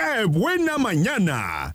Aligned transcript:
¡Qué 0.00 0.24
buena 0.24 0.78
mañana! 0.78 1.74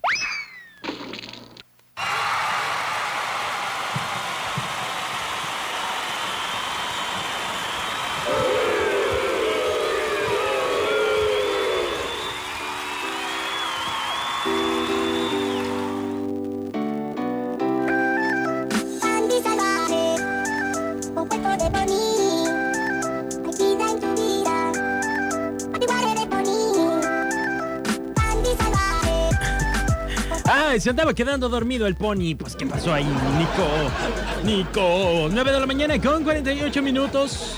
Se 30.79 30.89
andaba 30.89 31.13
quedando 31.13 31.47
dormido 31.47 31.87
el 31.87 31.95
pony. 31.95 32.35
Pues, 32.37 32.55
¿qué 32.55 32.65
pasó 32.65 32.93
ahí, 32.93 33.05
Nico? 33.05 33.65
Nico, 34.43 35.29
9 35.31 35.51
de 35.51 35.59
la 35.59 35.65
mañana 35.65 36.01
con 36.01 36.23
48 36.23 36.81
minutos. 36.81 37.55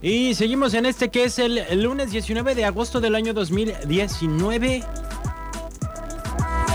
Y 0.00 0.34
seguimos 0.34 0.72
en 0.72 0.86
este 0.86 1.10
que 1.10 1.24
es 1.24 1.38
el, 1.38 1.82
lunes 1.82 2.10
19 2.10 2.54
de 2.54 2.64
agosto 2.64 3.00
del 3.00 3.14
año 3.14 3.34
2019. 3.34 4.82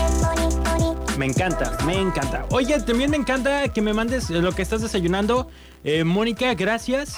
pony, 0.04 0.48
pony. 0.64 1.18
Me 1.18 1.26
encanta, 1.26 1.76
me 1.84 1.98
encanta. 1.98 2.46
Oye, 2.50 2.78
también 2.80 3.10
me 3.10 3.16
encanta 3.16 3.66
que 3.68 3.82
me 3.82 3.92
mandes 3.92 4.30
lo 4.30 4.52
que 4.52 4.62
estás 4.62 4.82
desayunando. 4.82 5.48
Eh, 5.82 6.04
Mónica, 6.04 6.54
gracias. 6.54 7.16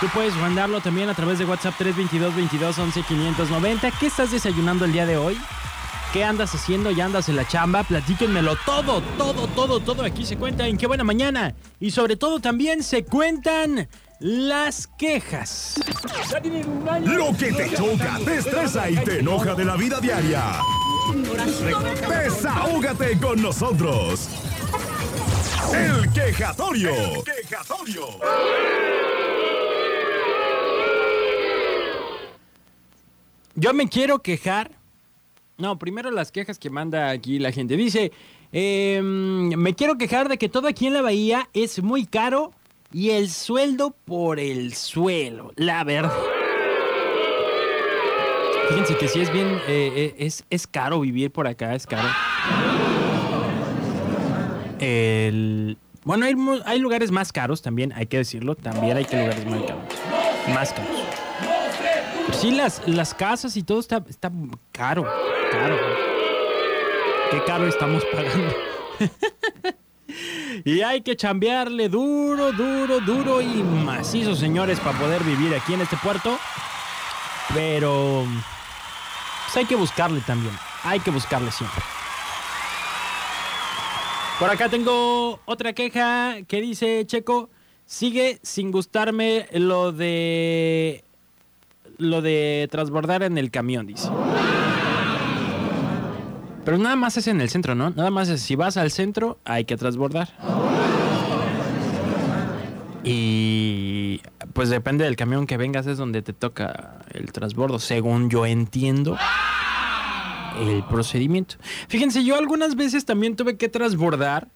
Tú 0.00 0.08
puedes 0.12 0.34
mandarlo 0.34 0.80
también 0.80 1.08
a 1.08 1.14
través 1.14 1.38
de 1.38 1.44
WhatsApp 1.44 1.74
322 1.78 2.34
22 2.34 2.76
11 2.76 3.02
590. 3.02 3.90
¿Qué 4.00 4.06
estás 4.06 4.32
desayunando 4.32 4.84
el 4.84 4.92
día 4.92 5.06
de 5.06 5.16
hoy? 5.16 5.38
¿Qué 6.14 6.22
andas 6.22 6.54
haciendo? 6.54 6.92
¿Ya 6.92 7.06
andas 7.06 7.28
en 7.28 7.34
la 7.34 7.44
chamba? 7.44 7.82
Platíquenmelo 7.82 8.54
todo, 8.64 9.02
todo, 9.18 9.48
todo, 9.48 9.80
todo. 9.80 10.04
Aquí 10.04 10.24
se 10.24 10.36
cuenta 10.36 10.64
en 10.64 10.78
qué 10.78 10.86
buena 10.86 11.02
mañana. 11.02 11.56
Y 11.80 11.90
sobre 11.90 12.14
todo 12.14 12.38
también 12.38 12.84
se 12.84 13.04
cuentan 13.04 13.88
las 14.20 14.86
quejas. 14.86 15.74
Lo 17.02 17.36
que 17.36 17.52
te 17.52 17.74
choca, 17.74 18.20
te 18.24 18.36
estresa 18.36 18.88
y 18.88 18.94
te 18.98 19.18
enoja 19.18 19.56
de 19.56 19.64
la 19.64 19.74
vida 19.74 19.98
diaria. 19.98 20.60
Desahógate 22.08 23.18
con 23.18 23.42
nosotros. 23.42 24.28
El 25.74 26.12
quejatorio. 26.12 26.94
El 26.94 27.24
quejatorio. 27.24 28.06
Yo 33.56 33.74
me 33.74 33.88
quiero 33.88 34.20
quejar. 34.20 34.83
No, 35.56 35.78
primero 35.78 36.10
las 36.10 36.32
quejas 36.32 36.58
que 36.58 36.68
manda 36.68 37.10
aquí 37.10 37.38
la 37.38 37.52
gente. 37.52 37.76
Dice, 37.76 38.10
em, 38.52 39.54
me 39.56 39.74
quiero 39.74 39.96
quejar 39.96 40.28
de 40.28 40.36
que 40.36 40.48
todo 40.48 40.66
aquí 40.66 40.86
en 40.88 40.94
la 40.94 41.02
bahía 41.02 41.48
es 41.52 41.82
muy 41.82 42.06
caro 42.06 42.52
y 42.92 43.10
el 43.10 43.30
sueldo 43.30 43.94
por 44.04 44.40
el 44.40 44.74
suelo. 44.74 45.52
La 45.56 45.84
verdad. 45.84 46.12
Fíjense 48.68 48.96
que 48.96 49.08
sí 49.08 49.20
es 49.20 49.32
bien, 49.32 49.46
eh, 49.68 49.92
eh, 49.94 50.14
es, 50.18 50.44
es 50.50 50.66
caro 50.66 51.00
vivir 51.00 51.30
por 51.30 51.46
acá, 51.46 51.74
es 51.74 51.86
caro. 51.86 52.08
El, 54.80 55.78
bueno, 56.02 56.26
hay, 56.26 56.34
hay 56.66 56.78
lugares 56.80 57.10
más 57.10 57.32
caros 57.32 57.62
también, 57.62 57.92
hay 57.92 58.06
que 58.06 58.16
decirlo. 58.16 58.56
También 58.56 58.96
hay 58.96 59.04
que 59.04 59.16
lugares 59.18 59.46
más 59.46 59.62
caros. 59.62 59.84
Más 60.48 60.72
caros. 60.72 61.14
Sí, 62.32 62.50
las, 62.50 62.86
las 62.88 63.14
casas 63.14 63.56
y 63.56 63.62
todo 63.62 63.78
está, 63.78 64.02
está 64.08 64.32
caro, 64.72 65.06
Qué 67.30 67.42
caro 67.44 67.66
estamos 67.66 68.04
pagando. 68.12 68.54
y 70.64 70.82
hay 70.82 71.00
que 71.02 71.16
chambearle 71.16 71.88
duro, 71.88 72.52
duro, 72.52 73.00
duro 73.00 73.40
y 73.40 73.62
macizo, 73.62 74.36
señores, 74.36 74.78
para 74.80 74.98
poder 74.98 75.24
vivir 75.24 75.54
aquí 75.54 75.74
en 75.74 75.80
este 75.80 75.96
puerto. 75.96 76.38
Pero 77.52 78.24
pues 79.46 79.56
hay 79.56 79.64
que 79.66 79.76
buscarle 79.76 80.20
también. 80.20 80.54
Hay 80.84 81.00
que 81.00 81.10
buscarle 81.10 81.50
siempre. 81.50 81.82
Por 84.38 84.50
acá 84.50 84.68
tengo 84.68 85.40
otra 85.44 85.72
queja 85.72 86.38
que 86.48 86.60
dice 86.60 87.04
Checo, 87.06 87.50
sigue 87.86 88.40
sin 88.42 88.72
gustarme 88.72 89.46
lo 89.52 89.92
de 89.92 91.04
lo 91.98 92.20
de 92.20 92.68
transbordar 92.70 93.22
en 93.22 93.38
el 93.38 93.50
camión, 93.50 93.86
dice. 93.86 94.10
Pero 96.64 96.78
nada 96.78 96.96
más 96.96 97.16
es 97.16 97.26
en 97.26 97.40
el 97.40 97.50
centro, 97.50 97.74
¿no? 97.74 97.90
Nada 97.90 98.10
más 98.10 98.28
es 98.28 98.40
si 98.40 98.56
vas 98.56 98.76
al 98.76 98.90
centro 98.90 99.38
hay 99.44 99.64
que 99.64 99.76
transbordar. 99.76 100.28
Y 103.04 104.22
pues 104.54 104.70
depende 104.70 105.04
del 105.04 105.14
camión 105.14 105.46
que 105.46 105.58
vengas 105.58 105.86
es 105.86 105.98
donde 105.98 106.22
te 106.22 106.32
toca 106.32 107.00
el 107.12 107.32
transbordo, 107.32 107.78
según 107.78 108.30
yo 108.30 108.46
entiendo 108.46 109.18
el 110.58 110.82
procedimiento. 110.84 111.56
Fíjense, 111.88 112.24
yo 112.24 112.36
algunas 112.36 112.76
veces 112.76 113.04
también 113.04 113.36
tuve 113.36 113.58
que 113.58 113.68
transbordar, 113.68 114.48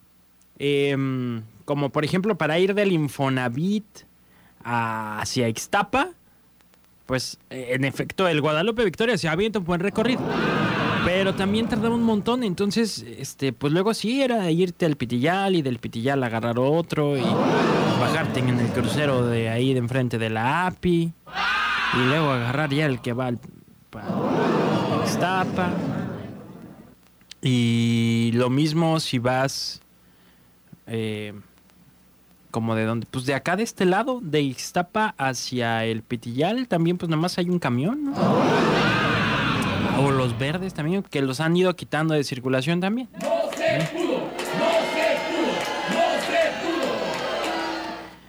em, 0.59 1.43
como 1.67 1.91
por 1.91 2.05
ejemplo 2.05 2.39
para 2.39 2.59
ir 2.59 2.75
del 2.75 2.93
Infonavit 2.93 3.85
hacia 4.65 5.49
Ixtapa, 5.49 6.11
pues 7.05 7.39
en 7.51 7.85
efecto 7.85 8.29
el 8.29 8.41
Guadalupe 8.41 8.85
Victoria 8.85 9.19
se 9.19 9.29
avienta 9.29 9.59
un 9.59 9.67
buen 9.67 9.81
recorrido. 9.81 10.21
Pero 11.05 11.35
también 11.35 11.69
tardaba 11.69 11.95
un 11.95 12.03
montón, 12.03 12.43
entonces, 12.43 13.05
este, 13.19 13.53
pues 13.53 13.73
luego 13.73 13.95
sí 13.95 14.21
era 14.23 14.51
irte 14.51 14.85
al 14.87 14.97
Pitillal 14.97 15.57
y 15.57 15.63
del 15.63 15.79
Pitillal 15.79 16.23
agarrar 16.23 16.59
otro 16.59 17.17
y 17.17 17.23
bajarte 18.01 18.41
en 18.41 18.61
el 18.61 18.69
crucero 18.69 19.27
de 19.27 19.49
ahí 19.49 19.73
de 19.73 19.79
enfrente 19.79 20.19
de 20.19 20.31
la 20.31 20.67
API 20.67 21.13
y 21.95 22.07
luego 22.07 22.31
agarrar 22.31 22.71
ya 22.71 22.87
el 22.87 23.01
que 23.01 23.13
va 23.13 23.27
al 23.27 23.39
pa- 23.91 24.05
Ixtapa. 25.05 25.71
Y 27.41 28.33
lo 28.35 28.51
mismo 28.51 28.99
si 29.01 29.19
vas 29.19 29.81
eh, 30.87 31.33
como 32.51 32.75
de 32.75 32.85
donde, 32.85 33.07
pues 33.11 33.25
de 33.25 33.35
acá 33.35 33.57
de 33.57 33.63
este 33.63 33.85
lado, 33.85 34.19
de 34.23 34.43
Ixtapa 34.43 35.15
hacia 35.17 35.85
el 35.85 36.03
Pitillal, 36.03 36.67
también 36.69 36.99
pues 36.99 37.09
nada 37.09 37.23
más 37.23 37.39
hay 37.39 37.49
un 37.49 37.59
camión, 37.59 38.05
¿no? 38.05 38.13
O 39.99 40.11
los 40.11 40.39
verdes 40.39 40.75
también, 40.75 41.03
que 41.03 41.23
los 41.23 41.41
han 41.41 41.57
ido 41.57 41.75
quitando 41.75 42.15
de 42.15 42.23
circulación 42.25 42.81
también. 42.81 43.09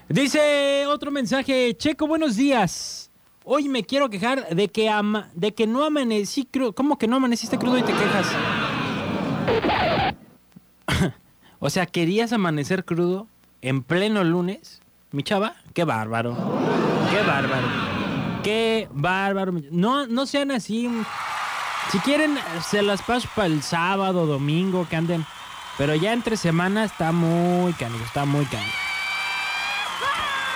Dice 0.07 0.85
otro 0.87 1.11
mensaje, 1.11 1.75
Checo, 1.77 2.07
buenos 2.07 2.35
días. 2.35 3.11
Hoy 3.43 3.69
me 3.69 3.83
quiero 3.83 4.09
quejar 4.09 4.55
de 4.55 4.67
que 4.69 4.89
ama- 4.89 5.29
de 5.33 5.53
que 5.53 5.67
no 5.67 5.83
amanecí 5.83 6.45
crudo. 6.45 6.73
¿Cómo 6.73 6.97
que 6.97 7.07
no 7.07 7.17
amaneciste 7.17 7.57
crudo 7.57 7.77
y 7.77 7.83
te 7.83 7.93
quejas? 7.93 8.27
o 11.59 11.69
sea, 11.69 11.85
¿querías 11.85 12.33
amanecer 12.33 12.85
crudo 12.85 13.27
en 13.61 13.83
pleno 13.83 14.23
lunes? 14.23 14.81
Mi 15.11 15.23
chava, 15.23 15.55
qué 15.73 15.83
bárbaro. 15.83 16.35
Qué 17.11 17.21
bárbaro. 17.27 17.67
Qué 18.43 18.87
bárbaro. 18.91 19.53
No, 19.71 20.07
no 20.07 20.25
sean 20.25 20.51
así. 20.51 20.89
Si 21.91 21.97
quieren, 21.99 22.37
se 22.69 22.83
las 22.83 23.01
paso 23.01 23.27
para 23.35 23.47
el 23.47 23.63
sábado, 23.63 24.27
domingo, 24.27 24.87
que 24.87 24.95
anden. 24.95 25.25
Pero 25.77 25.95
ya 25.95 26.13
entre 26.13 26.37
semana 26.37 26.83
está 26.83 27.11
muy 27.11 27.73
canijo, 27.73 28.03
está 28.05 28.25
muy 28.25 28.45
canijo. 28.45 28.77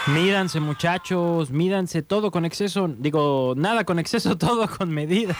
Mídanse, 0.08 0.60
muchachos, 0.60 1.50
mídanse 1.50 2.04
todo 2.04 2.30
con 2.30 2.46
exceso. 2.46 2.88
Digo, 2.88 3.54
nada 3.56 3.84
con 3.84 3.98
exceso, 4.00 4.38
todo 4.38 4.68
con 4.68 4.92
medida. 4.92 5.36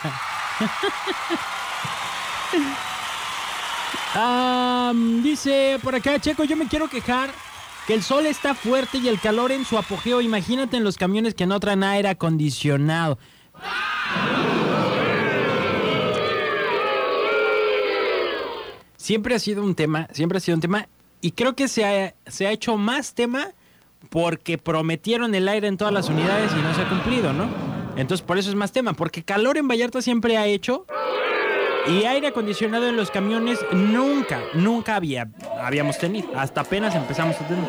Dice 5.22 5.78
por 5.82 5.94
acá, 5.94 6.18
Checo, 6.18 6.44
yo 6.44 6.56
me 6.56 6.66
quiero 6.66 6.88
quejar 6.88 7.30
que 7.86 7.94
el 7.94 8.02
sol 8.02 8.26
está 8.26 8.54
fuerte 8.54 8.98
y 8.98 9.08
el 9.08 9.20
calor 9.20 9.52
en 9.52 9.64
su 9.64 9.76
apogeo. 9.76 10.20
Imagínate 10.20 10.76
en 10.76 10.84
los 10.84 10.96
camiones 10.96 11.34
que 11.34 11.46
no 11.46 11.60
traen 11.60 11.84
aire 11.84 12.08
acondicionado. 12.08 13.18
Siempre 19.04 19.34
ha 19.34 19.38
sido 19.38 19.62
un 19.62 19.74
tema, 19.74 20.08
siempre 20.12 20.38
ha 20.38 20.40
sido 20.40 20.54
un 20.54 20.62
tema. 20.62 20.88
Y 21.20 21.32
creo 21.32 21.54
que 21.54 21.68
se 21.68 21.84
ha, 21.84 22.14
se 22.26 22.46
ha 22.46 22.52
hecho 22.52 22.78
más 22.78 23.12
tema 23.12 23.48
porque 24.08 24.56
prometieron 24.56 25.34
el 25.34 25.46
aire 25.46 25.68
en 25.68 25.76
todas 25.76 25.92
las 25.92 26.08
unidades 26.08 26.50
y 26.52 26.62
no 26.62 26.74
se 26.74 26.80
ha 26.80 26.88
cumplido, 26.88 27.34
¿no? 27.34 27.46
Entonces 27.96 28.24
por 28.24 28.38
eso 28.38 28.48
es 28.48 28.54
más 28.54 28.72
tema, 28.72 28.94
porque 28.94 29.22
calor 29.22 29.58
en 29.58 29.68
Vallarta 29.68 30.00
siempre 30.00 30.38
ha 30.38 30.46
hecho 30.46 30.86
y 31.86 32.04
aire 32.04 32.28
acondicionado 32.28 32.88
en 32.88 32.96
los 32.96 33.10
camiones 33.10 33.58
nunca, 33.72 34.40
nunca 34.54 34.96
había, 34.96 35.28
habíamos 35.60 35.98
tenido. 35.98 36.28
Hasta 36.34 36.62
apenas 36.62 36.94
empezamos 36.94 37.36
a 37.38 37.46
tener. 37.46 37.68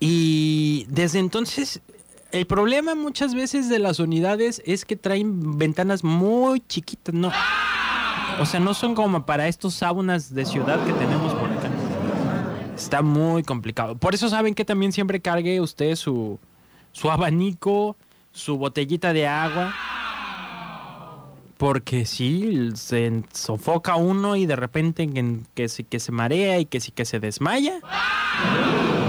Y 0.00 0.84
desde 0.90 1.18
entonces 1.18 1.80
El 2.30 2.46
problema 2.46 2.94
muchas 2.94 3.34
veces 3.34 3.70
de 3.70 3.78
las 3.78 4.00
unidades 4.00 4.60
es 4.66 4.84
que 4.84 4.96
traen 4.96 5.56
ventanas 5.56 6.04
muy 6.04 6.60
chiquitas, 6.60 7.14
¿no? 7.14 7.32
O 8.40 8.46
sea, 8.46 8.60
no 8.60 8.72
son 8.74 8.94
como 8.94 9.26
para 9.26 9.48
estos 9.48 9.74
saunas 9.74 10.32
de 10.34 10.44
ciudad 10.44 10.84
que 10.84 10.92
tenemos 10.92 11.34
por 11.34 11.50
acá. 11.50 11.68
Está 12.76 13.02
muy 13.02 13.42
complicado. 13.42 13.96
Por 13.96 14.14
eso 14.14 14.28
saben 14.28 14.54
que 14.54 14.64
también 14.64 14.92
siempre 14.92 15.20
cargue 15.20 15.60
usted 15.60 15.96
su, 15.96 16.38
su 16.92 17.10
abanico, 17.10 17.96
su 18.32 18.56
botellita 18.56 19.12
de 19.12 19.26
agua. 19.26 19.74
Porque 21.56 22.06
sí, 22.06 22.70
se 22.74 23.24
sofoca 23.32 23.96
uno 23.96 24.36
y 24.36 24.46
de 24.46 24.54
repente 24.54 25.08
que, 25.10 25.40
que, 25.54 25.68
se, 25.68 25.82
que 25.82 25.98
se 25.98 26.12
marea 26.12 26.60
y 26.60 26.66
que 26.66 26.78
sí 26.78 26.92
que 26.92 27.04
se 27.04 27.18
desmaya. 27.18 27.80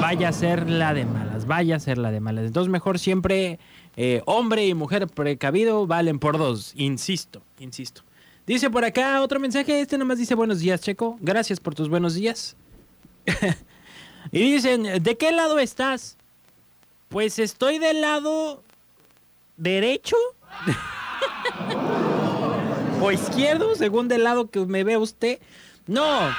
Vaya 0.01 0.29
a 0.29 0.33
ser 0.33 0.67
la 0.67 0.95
de 0.95 1.05
malas, 1.05 1.45
vaya 1.45 1.75
a 1.75 1.79
ser 1.79 1.99
la 1.99 2.09
de 2.09 2.19
malas. 2.19 2.45
Entonces 2.45 2.71
mejor 2.71 2.97
siempre 2.97 3.59
eh, 3.97 4.23
hombre 4.25 4.65
y 4.65 4.73
mujer 4.73 5.07
precavido 5.07 5.85
valen 5.85 6.17
por 6.17 6.39
dos. 6.39 6.73
Insisto, 6.75 7.43
insisto. 7.59 8.01
Dice 8.49 8.71
por 8.71 8.83
acá 8.83 9.21
otro 9.21 9.39
mensaje, 9.39 9.79
este 9.79 9.95
nomás 9.95 10.17
dice 10.17 10.33
buenos 10.33 10.59
días, 10.59 10.81
Checo. 10.81 11.19
Gracias 11.21 11.59
por 11.59 11.75
tus 11.75 11.87
buenos 11.87 12.15
días. 12.15 12.55
y 14.31 14.53
dicen, 14.53 15.03
¿de 15.03 15.17
qué 15.17 15.31
lado 15.31 15.59
estás? 15.59 16.17
Pues 17.09 17.37
estoy 17.37 17.77
del 17.77 18.01
lado 18.01 18.63
derecho 19.55 20.15
o 23.03 23.11
izquierdo, 23.11 23.75
según 23.75 24.07
del 24.07 24.23
lado 24.23 24.49
que 24.49 24.65
me 24.65 24.83
ve 24.83 24.97
usted. 24.97 25.37
No. 25.85 26.33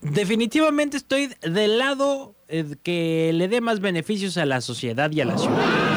Definitivamente 0.00 0.96
estoy 0.96 1.32
del 1.42 1.78
lado 1.78 2.34
eh, 2.48 2.74
que 2.82 3.30
le 3.32 3.46
dé 3.46 3.60
más 3.60 3.78
beneficios 3.78 4.36
a 4.36 4.46
la 4.46 4.62
sociedad 4.62 5.12
y 5.12 5.20
a 5.20 5.26
la 5.26 5.38
ciudad. 5.38 5.87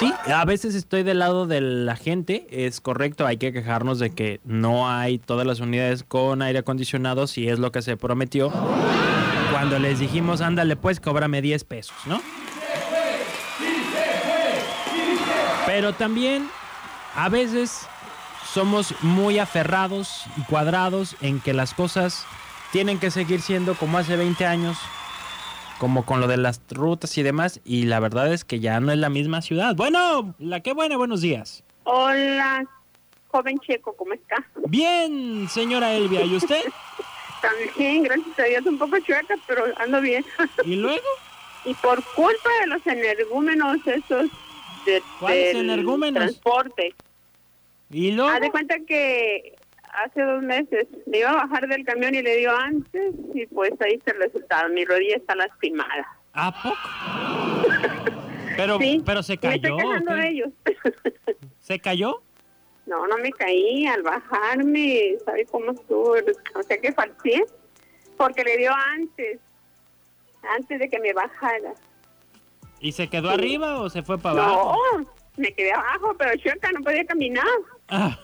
Sí, 0.00 0.10
a 0.32 0.46
veces 0.46 0.74
estoy 0.74 1.02
del 1.02 1.18
lado 1.18 1.46
de 1.46 1.60
la 1.60 1.94
gente, 1.94 2.46
es 2.48 2.80
correcto, 2.80 3.26
hay 3.26 3.36
que 3.36 3.52
quejarnos 3.52 3.98
de 3.98 4.08
que 4.08 4.40
no 4.44 4.88
hay 4.88 5.18
todas 5.18 5.46
las 5.46 5.60
unidades 5.60 6.04
con 6.04 6.40
aire 6.40 6.60
acondicionado, 6.60 7.26
si 7.26 7.50
es 7.50 7.58
lo 7.58 7.70
que 7.70 7.82
se 7.82 7.98
prometió. 7.98 8.50
Cuando 9.52 9.78
les 9.78 9.98
dijimos, 9.98 10.40
ándale 10.40 10.74
pues, 10.76 11.00
cóbrame 11.00 11.42
10 11.42 11.64
pesos, 11.64 11.96
¿no? 12.06 12.22
Pero 15.66 15.92
también 15.92 16.48
a 17.14 17.28
veces 17.28 17.86
somos 18.54 18.94
muy 19.02 19.38
aferrados 19.38 20.24
y 20.38 20.44
cuadrados 20.44 21.14
en 21.20 21.40
que 21.40 21.52
las 21.52 21.74
cosas 21.74 22.24
tienen 22.72 22.98
que 22.98 23.10
seguir 23.10 23.42
siendo 23.42 23.74
como 23.74 23.98
hace 23.98 24.16
20 24.16 24.46
años, 24.46 24.78
como 25.80 26.04
con 26.04 26.20
lo 26.20 26.28
de 26.28 26.36
las 26.36 26.60
rutas 26.68 27.16
y 27.16 27.22
demás, 27.22 27.60
y 27.64 27.84
la 27.84 28.00
verdad 28.00 28.30
es 28.30 28.44
que 28.44 28.60
ya 28.60 28.78
no 28.80 28.92
es 28.92 28.98
la 28.98 29.08
misma 29.08 29.40
ciudad. 29.40 29.74
Bueno, 29.74 30.34
la 30.38 30.60
que 30.60 30.74
buena, 30.74 30.98
buenos 30.98 31.22
días. 31.22 31.64
Hola, 31.84 32.62
joven 33.28 33.58
checo, 33.60 33.94
¿cómo 33.96 34.12
está? 34.12 34.46
Bien, 34.68 35.48
señora 35.48 35.94
Elvia, 35.94 36.22
¿y 36.22 36.36
usted? 36.36 36.60
También, 37.40 38.02
gracias 38.02 38.38
a 38.38 38.42
Dios, 38.42 38.66
un 38.66 38.76
poco 38.76 38.98
chueca, 38.98 39.34
pero 39.46 39.64
ando 39.78 40.02
bien. 40.02 40.22
¿Y 40.66 40.76
luego? 40.76 41.00
y 41.64 41.74
por 41.74 42.02
culpa 42.14 42.50
de 42.60 42.66
los 42.66 42.86
energúmenos 42.86 43.78
esos 43.86 44.26
de, 44.84 45.02
¿Cuáles 45.18 45.56
energúmenos? 45.56 46.22
transporte. 46.22 46.94
¿Y 47.90 48.12
luego? 48.12 48.30
Haz 48.30 48.40
de 48.40 48.50
cuenta 48.50 48.76
que 48.86 49.56
hace 49.92 50.22
dos 50.22 50.42
meses 50.42 50.86
me 51.06 51.18
iba 51.18 51.30
a 51.30 51.46
bajar 51.46 51.66
del 51.68 51.84
camión 51.84 52.14
y 52.14 52.22
le 52.22 52.36
dio 52.36 52.54
antes 52.56 53.14
y 53.34 53.46
pues 53.46 53.72
ahí 53.80 53.94
está 53.94 54.12
el 54.12 54.18
resultado. 54.22 54.68
Mi 54.70 54.84
rodilla 54.84 55.16
está 55.16 55.34
lastimada. 55.34 56.06
¿A 56.32 56.52
poco? 56.52 56.76
Pero, 58.56 58.78
Sí, 58.78 59.02
pero 59.04 59.22
se 59.22 59.32
me 59.32 59.54
estoy 59.54 59.60
cayó. 59.60 59.76
quejando 59.76 60.12
¿o 60.12 60.14
qué? 60.16 60.20
de 60.22 60.28
ellos. 60.28 60.48
¿Se 61.60 61.78
cayó? 61.78 62.22
no, 62.86 63.06
no 63.06 63.18
me 63.18 63.30
caí 63.30 63.86
al 63.86 64.02
bajarme. 64.02 65.16
¿Sabe 65.24 65.46
cómo 65.46 65.70
estuvo? 65.72 66.14
O 66.56 66.62
sea 66.64 66.78
que 66.80 66.92
falté 66.92 67.44
porque 68.16 68.42
le 68.44 68.56
dio 68.56 68.72
antes. 68.74 69.38
Antes 70.56 70.78
de 70.80 70.88
que 70.88 70.98
me 70.98 71.12
bajara. 71.12 71.74
¿Y 72.80 72.92
se 72.92 73.08
quedó 73.08 73.28
Sí. 73.28 73.34
arriba 73.34 73.80
o 73.80 73.90
se 73.90 74.02
fue 74.02 74.18
para 74.18 74.42
abajo? 74.42 74.76
No, 74.98 75.06
me 75.36 75.52
quedé 75.52 75.72
abajo, 75.72 76.14
pero 76.18 76.34
chueca, 76.36 76.72
no 76.72 76.80
podía 76.80 77.04
caminar. 77.04 77.44
Ah. 77.88 78.18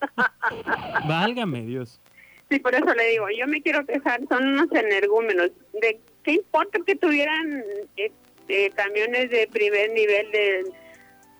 Válgame 1.08 1.62
Dios. 1.62 2.00
Sí, 2.48 2.60
por 2.60 2.74
eso 2.74 2.94
le 2.94 3.08
digo, 3.08 3.26
yo 3.36 3.46
me 3.46 3.60
quiero 3.60 3.84
quejar, 3.84 4.20
son 4.28 4.46
unos 4.46 4.70
energúmenos. 4.72 5.50
¿De 5.80 6.00
qué 6.22 6.32
importa 6.32 6.78
que 6.86 6.94
tuvieran 6.94 7.64
este, 7.96 8.70
camiones 8.70 9.30
de 9.30 9.48
primer 9.48 9.90
nivel 9.90 10.30
de, 10.30 10.72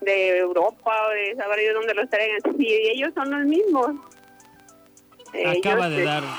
de 0.00 0.38
Europa 0.38 0.92
o 1.06 1.10
de 1.10 1.36
saber 1.36 1.64
yo 1.64 1.74
dónde 1.74 1.94
los 1.94 2.10
traigan? 2.10 2.40
Si 2.58 2.66
ellos 2.66 3.12
son 3.14 3.30
los 3.30 3.46
mismos. 3.46 3.92
Acaba 5.28 5.86
Ellos, 5.86 5.96
de 5.96 6.04
dar. 6.04 6.24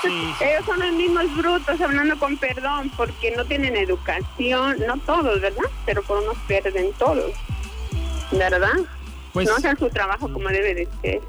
Sí. 0.00 0.34
Ellos 0.40 0.64
son 0.64 0.80
los 0.80 0.92
mismos 0.92 1.36
brutos, 1.36 1.80
hablando 1.80 2.18
con 2.18 2.38
perdón, 2.38 2.90
porque 2.96 3.30
no 3.32 3.44
tienen 3.44 3.76
educación, 3.76 4.76
no 4.86 4.98
todos, 5.00 5.40
¿verdad? 5.42 5.64
Pero 5.84 6.02
por 6.02 6.22
unos 6.22 6.36
pierden 6.48 6.90
todos, 6.94 7.32
¿verdad? 8.32 8.78
Pues 9.32 9.48
no 9.48 9.56
hacen 9.56 9.76
su 9.78 9.88
trabajo 9.88 10.32
como 10.32 10.48
debe 10.48 10.74
de 10.74 10.88
ser. 11.00 11.20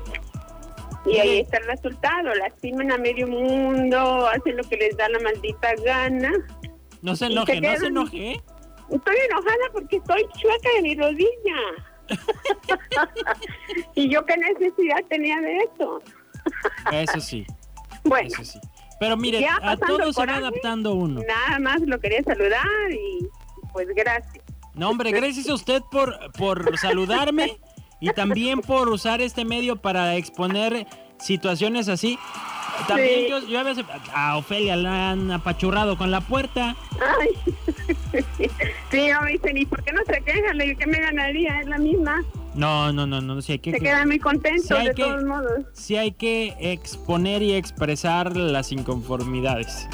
Y 1.06 1.18
ahí 1.18 1.40
está 1.40 1.58
el 1.58 1.66
resultado, 1.66 2.34
lastiman 2.36 2.92
a 2.92 2.98
medio 2.98 3.28
mundo, 3.28 4.28
hacen 4.28 4.56
lo 4.56 4.64
que 4.64 4.78
les 4.78 4.96
da 4.96 5.10
la 5.10 5.20
maldita 5.20 5.76
gana. 5.86 6.32
no 7.02 7.16
se 7.16 7.26
enoje, 7.26 7.56
se 7.56 7.62
no 7.62 7.78
se 7.78 7.86
enoje. 7.88 8.32
¿eh? 8.32 8.44
Estoy 8.90 9.16
enojada 9.30 9.70
porque 9.74 9.98
estoy 9.98 10.26
chueca 10.40 10.70
de 10.76 10.82
mi 10.82 10.96
rodilla. 10.96 11.56
y 13.96 14.10
yo 14.10 14.26
qué 14.26 14.38
necesidad 14.38 15.04
tenía 15.10 15.40
de 15.42 15.58
eso. 15.58 16.02
Eso 16.92 17.20
sí, 17.20 17.46
Bueno, 18.04 18.28
eso 18.28 18.44
sí. 18.44 18.60
Pero 19.00 19.18
mire, 19.18 19.46
a 19.48 19.60
pasando 19.60 19.98
todo 19.98 20.14
se 20.14 20.26
va 20.26 20.36
adaptando 20.36 20.94
uno. 20.94 21.22
nada 21.28 21.60
más 21.60 21.82
lo 21.82 22.00
quería 22.00 22.24
saludar 22.24 22.92
y 22.92 23.28
pues 23.72 23.88
gracias. 23.96 24.44
No, 24.76 24.90
hombre, 24.90 25.12
gracias 25.12 25.50
a 25.50 25.54
usted 25.54 25.82
por, 25.92 26.32
por 26.34 26.78
saludarme 26.78 27.58
y 28.00 28.10
también 28.12 28.62
por 28.62 28.90
usar 28.90 29.22
este 29.22 29.46
medio 29.46 29.76
para 29.78 30.16
exponer 30.16 30.86
situaciones 31.20 31.88
así. 31.88 32.18
También 32.88 33.26
Sí. 33.26 33.30
yo, 33.30 33.48
yo 33.48 33.60
a 33.60 33.64
veces 33.64 33.86
a 34.14 34.36
Ofelia 34.38 34.76
la 34.76 35.12
han 35.12 35.32
apachurrado 35.32 35.98
con 35.98 36.10
la 36.12 36.22
puerta. 36.22 36.76
Ay. 37.20 37.30
sí, 38.92 39.08
yo 39.08 39.22
me 39.22 39.32
dicen, 39.34 39.58
¿y 39.58 39.66
por 39.66 39.84
qué 39.84 39.94
no 39.94 40.02
se 40.06 40.22
quejan? 40.22 40.58
Le 40.58 40.66
digo, 40.66 40.80
¿qué 40.80 40.88
me 40.88 41.00
ganaría? 41.00 41.60
Es 41.62 41.68
la 41.68 41.78
misma. 41.78 42.24
No, 42.56 42.92
no, 42.92 43.08
no, 43.08 43.22
no, 43.22 43.42
sí 43.42 43.54
hay 43.54 43.60
que, 43.60 43.72
Se 43.72 43.80
quedan 43.80 44.08
muy 44.08 44.20
contentos 44.20 44.66
Sí, 44.68 44.74
hay 44.74 44.88
de 44.90 44.94
que- 44.96 45.04
todos 45.04 45.24
modos. 45.24 45.66
sí 45.74 45.98
hay 45.98 46.12
que 46.12 46.56
exponer 46.60 47.42
y 47.42 47.54
expresar 47.54 48.36
las 48.36 48.72
inconformidades. 48.72 49.88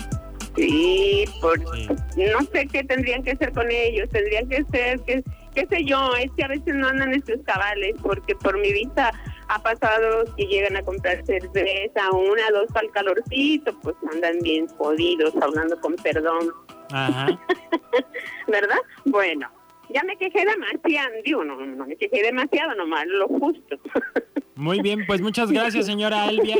Sí, 0.55 1.25
por, 1.41 1.57
Sí. 1.75 1.87
no 2.33 2.39
sé 2.51 2.67
qué 2.67 2.83
tendrían 2.83 3.23
que 3.23 3.31
hacer 3.31 3.53
con 3.53 3.69
ellos, 3.71 4.09
tendrían 4.09 4.47
que 4.49 4.63
ser, 4.71 4.99
que, 5.01 5.23
qué 5.53 5.67
sé 5.67 5.83
yo, 5.83 6.15
es 6.15 6.31
que 6.31 6.43
a 6.43 6.47
veces 6.47 6.75
no 6.75 6.87
andan 6.87 7.13
sus 7.25 7.43
cabales, 7.45 7.95
porque 8.01 8.35
por 8.35 8.57
mi 8.59 8.71
vista 8.71 9.11
ha 9.47 9.61
pasado 9.61 10.25
que 10.35 10.45
llegan 10.45 10.77
a 10.77 10.83
comprar 10.83 11.25
cerveza, 11.25 12.11
una, 12.11 12.49
dos 12.51 12.67
para 12.73 12.85
el 12.85 12.91
calorcito, 12.91 13.77
pues 13.81 13.95
andan 14.13 14.39
bien 14.41 14.67
jodidos, 14.67 15.33
hablando 15.41 15.79
con 15.81 15.95
perdón, 15.95 16.51
Ajá. 16.91 17.27
¿verdad? 18.47 18.79
Bueno, 19.05 19.49
ya 19.89 20.03
me 20.03 20.15
quejé 20.17 20.45
demasiado, 20.45 21.15
digo, 21.23 21.43
no, 21.43 21.55
no 21.65 21.85
me 21.85 21.95
quejé 21.95 22.23
demasiado, 22.23 22.75
nomás 22.75 23.05
lo 23.07 23.27
justo. 23.27 23.77
Muy 24.55 24.81
bien, 24.81 25.05
pues 25.07 25.21
muchas 25.21 25.51
gracias, 25.51 25.85
señora 25.85 26.27
Elvia. 26.27 26.57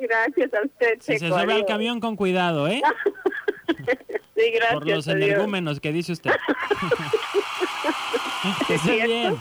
gracias 0.00 0.54
a 0.54 0.62
usted, 0.64 0.98
Si 1.00 1.18
se 1.18 1.28
sube 1.28 1.52
al 1.52 1.66
camión 1.66 2.00
con 2.00 2.16
cuidado, 2.16 2.68
¿eh? 2.68 2.82
Sí, 4.38 4.52
gracias. 4.52 4.74
Por 4.74 4.86
los 4.86 5.08
energúmenos 5.08 5.80
que 5.80 5.92
dice 5.92 6.12
usted. 6.12 6.30
que 8.66 8.74
esté 8.74 8.88
¿Cierto? 8.94 9.06
bien. 9.06 9.36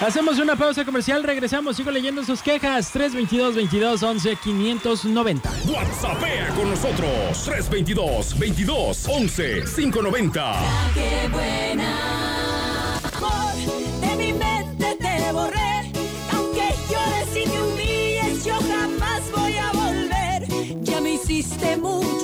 Hacemos 0.00 0.38
una 0.38 0.54
pausa 0.54 0.84
comercial, 0.84 1.24
regresamos, 1.24 1.76
sigo 1.76 1.90
leyendo 1.90 2.22
sus 2.24 2.40
quejas. 2.40 2.92
322 2.92 3.56
22 3.56 4.02
11 4.02 4.36
590. 4.36 5.50
WhatsAppea 5.66 6.48
con 6.54 6.70
nosotros 6.70 7.44
322 7.44 8.38
22 8.38 9.08
11 9.08 9.64
590. 9.64 10.54
Qué 10.94 11.28
buena. 11.32 13.00
Amor, 13.16 14.00
de 14.00 14.16
mi 14.16 14.32
mente 14.32 14.96
te 15.00 15.32
borré. 15.32 15.92
Aunque 16.32 16.74
llores 16.88 17.36
y 17.36 17.50
te 17.50 17.60
humilles, 17.60 18.44
yo 18.44 18.54
jamás 18.54 19.28
voy 19.34 19.56
a 19.56 19.72
volver. 19.72 20.46
Ya 20.84 21.00
me 21.00 21.14
hiciste 21.14 21.76
mucho 21.76 22.17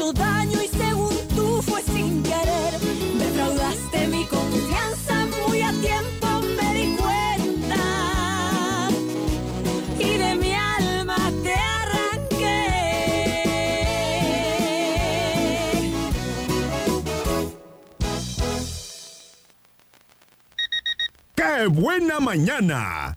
¡Qué 21.56 21.68
buena 21.68 22.18
mañana! 22.18 23.16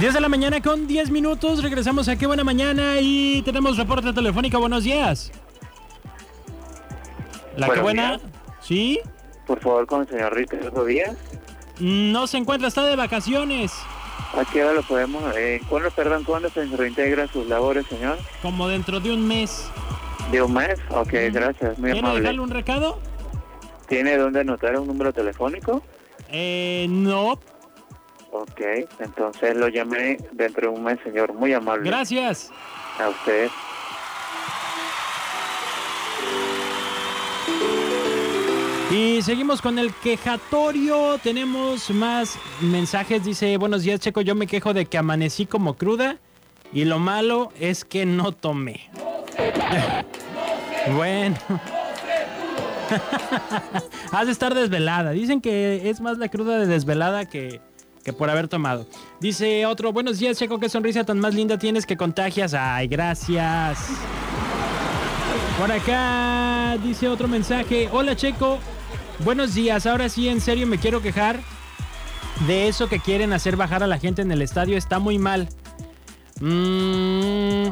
Diez 0.00 0.14
de 0.14 0.20
la 0.20 0.30
mañana 0.30 0.62
con 0.62 0.86
10 0.86 1.10
minutos. 1.10 1.62
Regresamos 1.62 2.08
a 2.08 2.16
Qué 2.16 2.26
Buena 2.26 2.42
Mañana 2.42 3.00
y 3.00 3.42
tenemos 3.42 3.76
reporte 3.76 4.14
telefónico. 4.14 4.58
Buenos 4.58 4.84
días. 4.84 5.30
La 7.56 7.68
Qué 7.68 7.80
Buena. 7.80 8.16
días. 8.16 8.22
¿Sí? 8.62 9.00
Por 9.46 9.60
favor, 9.60 9.86
con 9.86 10.00
el 10.02 10.08
señor 10.08 10.34
Ricardo 10.34 10.86
Díaz. 10.86 11.16
No 11.80 12.26
se 12.26 12.38
encuentra, 12.38 12.68
está 12.68 12.82
de 12.84 12.96
vacaciones. 12.96 13.72
¿A 14.36 14.44
qué 14.44 14.62
hora 14.62 14.74
lo 14.74 14.82
podemos...? 14.82 15.22
Eh, 15.36 15.60
¿Cuándo, 15.68 15.90
perdón, 15.90 16.24
cuándo 16.24 16.50
se 16.50 16.64
reintegra 16.66 17.26
sus 17.28 17.46
labores, 17.46 17.86
señor? 17.86 18.18
Como 18.42 18.68
dentro 18.68 19.00
de 19.00 19.12
un 19.12 19.26
mes. 19.26 19.70
¿De 20.30 20.42
un 20.42 20.52
mes? 20.52 20.78
Ok, 20.90 21.12
gracias, 21.32 21.78
muy 21.78 21.90
¿Quiere 21.92 22.00
amable. 22.00 22.20
dejarle 22.20 22.40
un 22.40 22.50
recado? 22.50 22.98
¿Tiene 23.88 24.16
dónde 24.16 24.40
anotar 24.40 24.78
un 24.78 24.88
número 24.88 25.12
telefónico? 25.12 25.82
Eh, 26.28 26.86
no. 26.90 27.38
Ok, 28.32 28.60
entonces 28.98 29.56
lo 29.56 29.68
llamé 29.68 30.18
dentro 30.32 30.70
de 30.70 30.76
un 30.76 30.84
mes, 30.84 30.98
señor. 31.04 31.32
Muy 31.32 31.52
amable. 31.54 31.88
Gracias. 31.88 32.50
A 33.00 33.08
usted. 33.08 33.48
Y 38.96 39.20
seguimos 39.20 39.60
con 39.60 39.78
el 39.78 39.92
quejatorio. 39.92 41.18
Tenemos 41.22 41.90
más 41.90 42.38
mensajes. 42.62 43.22
Dice, 43.22 43.58
buenos 43.58 43.82
días, 43.82 44.00
Checo. 44.00 44.22
Yo 44.22 44.34
me 44.34 44.46
quejo 44.46 44.72
de 44.72 44.86
que 44.86 44.96
amanecí 44.96 45.44
como 45.44 45.76
cruda. 45.76 46.16
Y 46.72 46.86
lo 46.86 46.98
malo 46.98 47.52
es 47.60 47.84
que 47.84 48.06
no 48.06 48.32
tomé. 48.32 48.88
bueno. 50.96 51.36
Has 54.12 54.26
de 54.26 54.32
estar 54.32 54.54
desvelada. 54.54 55.10
Dicen 55.10 55.42
que 55.42 55.90
es 55.90 56.00
más 56.00 56.16
la 56.16 56.30
cruda 56.30 56.58
de 56.58 56.64
desvelada 56.66 57.26
que, 57.26 57.60
que 58.02 58.14
por 58.14 58.30
haber 58.30 58.48
tomado. 58.48 58.86
Dice 59.20 59.66
otro, 59.66 59.92
buenos 59.92 60.18
días, 60.20 60.38
Checo. 60.38 60.58
Qué 60.58 60.70
sonrisa 60.70 61.04
tan 61.04 61.18
más 61.18 61.34
linda 61.34 61.58
tienes 61.58 61.84
que 61.84 61.98
contagias. 61.98 62.54
Ay, 62.54 62.88
gracias. 62.88 63.90
Por 65.58 65.70
acá 65.70 66.78
dice 66.82 67.08
otro 67.08 67.28
mensaje. 67.28 67.88
Hola 67.90 68.14
Checo, 68.14 68.58
buenos 69.20 69.54
días. 69.54 69.86
Ahora 69.86 70.08
sí, 70.08 70.28
en 70.28 70.40
serio 70.40 70.66
me 70.66 70.78
quiero 70.78 71.02
quejar 71.02 71.40
de 72.46 72.68
eso 72.68 72.88
que 72.88 73.00
quieren 73.00 73.32
hacer 73.32 73.56
bajar 73.56 73.82
a 73.82 73.86
la 73.86 73.98
gente 73.98 74.22
en 74.22 74.30
el 74.32 74.42
estadio. 74.42 74.76
Está 74.76 74.98
muy 74.98 75.18
mal. 75.18 75.48
Mm, 76.40 77.68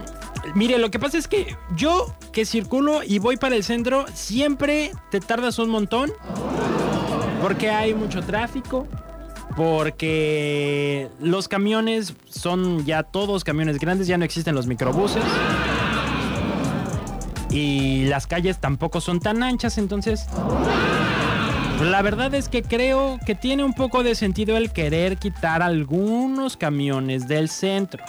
mire, 0.55 0.79
lo 0.79 0.91
que 0.91 0.99
pasa 0.99 1.19
es 1.19 1.29
que 1.29 1.57
yo 1.77 2.15
que 2.33 2.45
circulo 2.45 3.03
y 3.03 3.19
voy 3.19 3.37
para 3.37 3.57
el 3.57 3.65
centro, 3.65 4.07
siempre 4.15 4.93
te 5.11 5.21
tardas 5.21 5.59
un 5.59 5.71
montón. 5.71 6.13
Porque 7.41 7.71
hay 7.71 7.95
mucho 7.95 8.23
tráfico. 8.23 8.87
Porque 9.57 11.11
los 11.21 11.47
camiones 11.47 12.15
son 12.29 12.85
ya 12.85 13.05
todos 13.05 13.45
camiones 13.45 13.79
grandes, 13.79 14.09
ya 14.09 14.19
no 14.19 14.25
existen 14.25 14.55
los 14.55 14.67
microbuses 14.67 15.23
y 17.55 18.07
las 18.07 18.27
calles 18.27 18.59
tampoco 18.59 19.01
son 19.01 19.21
tan 19.21 19.43
anchas, 19.45 19.79
entonces 19.79 20.27
la 21.83 22.03
verdad 22.03 22.35
es 22.35 22.49
que 22.49 22.63
creo 22.63 23.19
que 23.27 23.35
tiene 23.35 23.65
un 23.65 23.75
poco 23.75 24.03
de 24.03 24.15
sentido 24.15 24.57
el 24.57 24.73
querer 24.73 25.17
quitar 25.17 25.63
algunos 25.63 26.57
camiones 26.57 27.29
del 27.29 27.49
centro. 27.49 28.05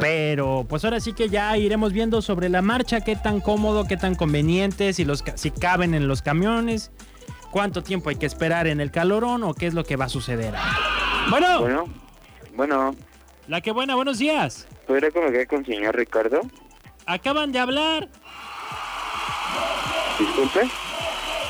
Pero 0.00 0.66
pues 0.68 0.84
ahora 0.84 0.98
sí 0.98 1.12
que 1.12 1.28
ya 1.28 1.56
iremos 1.56 1.92
viendo 1.92 2.22
sobre 2.22 2.48
la 2.48 2.60
marcha 2.62 3.02
qué 3.02 3.14
tan 3.14 3.40
cómodo, 3.40 3.84
qué 3.86 3.96
tan 3.96 4.14
conveniente, 4.14 4.92
si, 4.92 5.04
los, 5.04 5.22
si 5.36 5.50
caben 5.50 5.94
en 5.94 6.08
los 6.08 6.22
camiones, 6.22 6.90
cuánto 7.50 7.82
tiempo 7.82 8.10
hay 8.10 8.16
que 8.16 8.26
esperar 8.26 8.66
en 8.66 8.80
el 8.80 8.90
calorón 8.90 9.44
o 9.44 9.54
qué 9.54 9.66
es 9.68 9.74
lo 9.74 9.84
que 9.84 9.96
va 9.96 10.06
a 10.06 10.08
suceder. 10.08 10.54
Bueno, 11.30 11.60
Bueno, 11.60 11.84
bueno, 12.56 12.96
la 13.46 13.60
que 13.60 13.70
buena, 13.70 13.94
buenos 13.94 14.18
días. 14.18 14.66
¿podría 14.86 15.10
comunicar 15.10 15.46
con 15.46 15.60
el 15.60 15.66
señor 15.66 15.96
Ricardo? 15.96 16.40
Acaban 17.06 17.52
de 17.52 17.60
hablar. 17.60 18.08
Disculpe. 20.18 20.68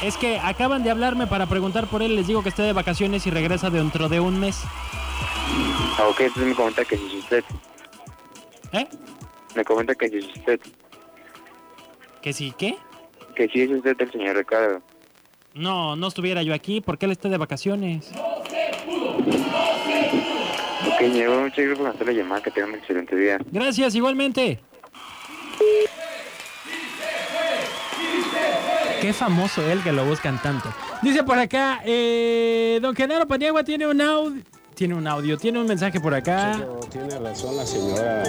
Es 0.02 0.16
que 0.16 0.38
acaban 0.38 0.82
de 0.82 0.90
hablarme 0.90 1.28
para 1.28 1.46
preguntar 1.46 1.86
por 1.86 2.02
él. 2.02 2.16
Les 2.16 2.26
digo 2.26 2.42
que 2.42 2.48
está 2.48 2.64
de 2.64 2.72
vacaciones 2.72 3.24
y 3.26 3.30
regresa 3.30 3.70
dentro 3.70 4.08
de 4.08 4.18
un 4.18 4.40
mes. 4.40 4.60
Ah, 5.96 6.08
ok, 6.08 6.20
entonces 6.20 6.48
me 6.48 6.54
comenta 6.54 6.84
que 6.84 6.96
es 6.96 7.02
usted. 7.02 7.44
¿Eh? 8.72 8.88
Me 9.54 9.64
comenta 9.64 9.94
que 9.94 10.06
es 10.06 10.24
usted. 10.26 10.60
¿Que 12.20 12.32
sí 12.32 12.52
qué? 12.58 12.76
Que 13.36 13.48
sí 13.48 13.62
es 13.62 13.70
usted 13.70 13.94
el 14.00 14.10
señor 14.10 14.36
Ricardo. 14.36 14.82
No, 15.54 15.94
no 15.94 16.08
estuviera 16.08 16.42
yo 16.42 16.52
aquí 16.52 16.80
porque 16.80 17.06
él 17.06 17.12
está 17.12 17.28
de 17.28 17.38
vacaciones. 17.38 18.10
Ok, 20.86 21.00
me 21.02 21.08
llevo 21.10 21.42
mucho 21.42 21.54
tiempo 21.54 21.78
por 21.78 21.88
hacer 21.88 22.06
la 22.08 22.12
llamada. 22.12 22.42
Que 22.42 22.50
tenga 22.50 22.66
un 22.66 22.74
excelente 22.74 23.14
día. 23.14 23.38
Gracias, 23.52 23.94
igualmente. 23.94 24.58
Qué 29.02 29.12
famoso 29.12 29.68
él 29.68 29.82
que 29.82 29.90
lo 29.90 30.04
buscan 30.04 30.40
tanto. 30.40 30.72
Dice 31.02 31.24
por 31.24 31.36
acá, 31.36 31.80
eh, 31.84 32.78
don 32.80 32.94
Genaro 32.94 33.26
Paniagua 33.26 33.64
tiene 33.64 33.84
un 33.84 34.00
audio. 34.00 34.40
Tiene 34.76 34.94
un 34.94 35.08
audio, 35.08 35.36
tiene 35.36 35.60
un 35.60 35.66
mensaje 35.66 36.00
por 36.00 36.14
acá. 36.14 36.64
Tiene 36.88 37.18
razón 37.18 37.56
la 37.56 37.66
señora. 37.66 38.22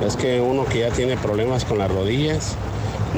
Es 0.00 0.16
que 0.16 0.40
uno 0.40 0.64
que 0.64 0.78
ya 0.78 0.90
tiene 0.90 1.16
problemas 1.16 1.64
con 1.64 1.78
las 1.78 1.90
rodillas 1.90 2.54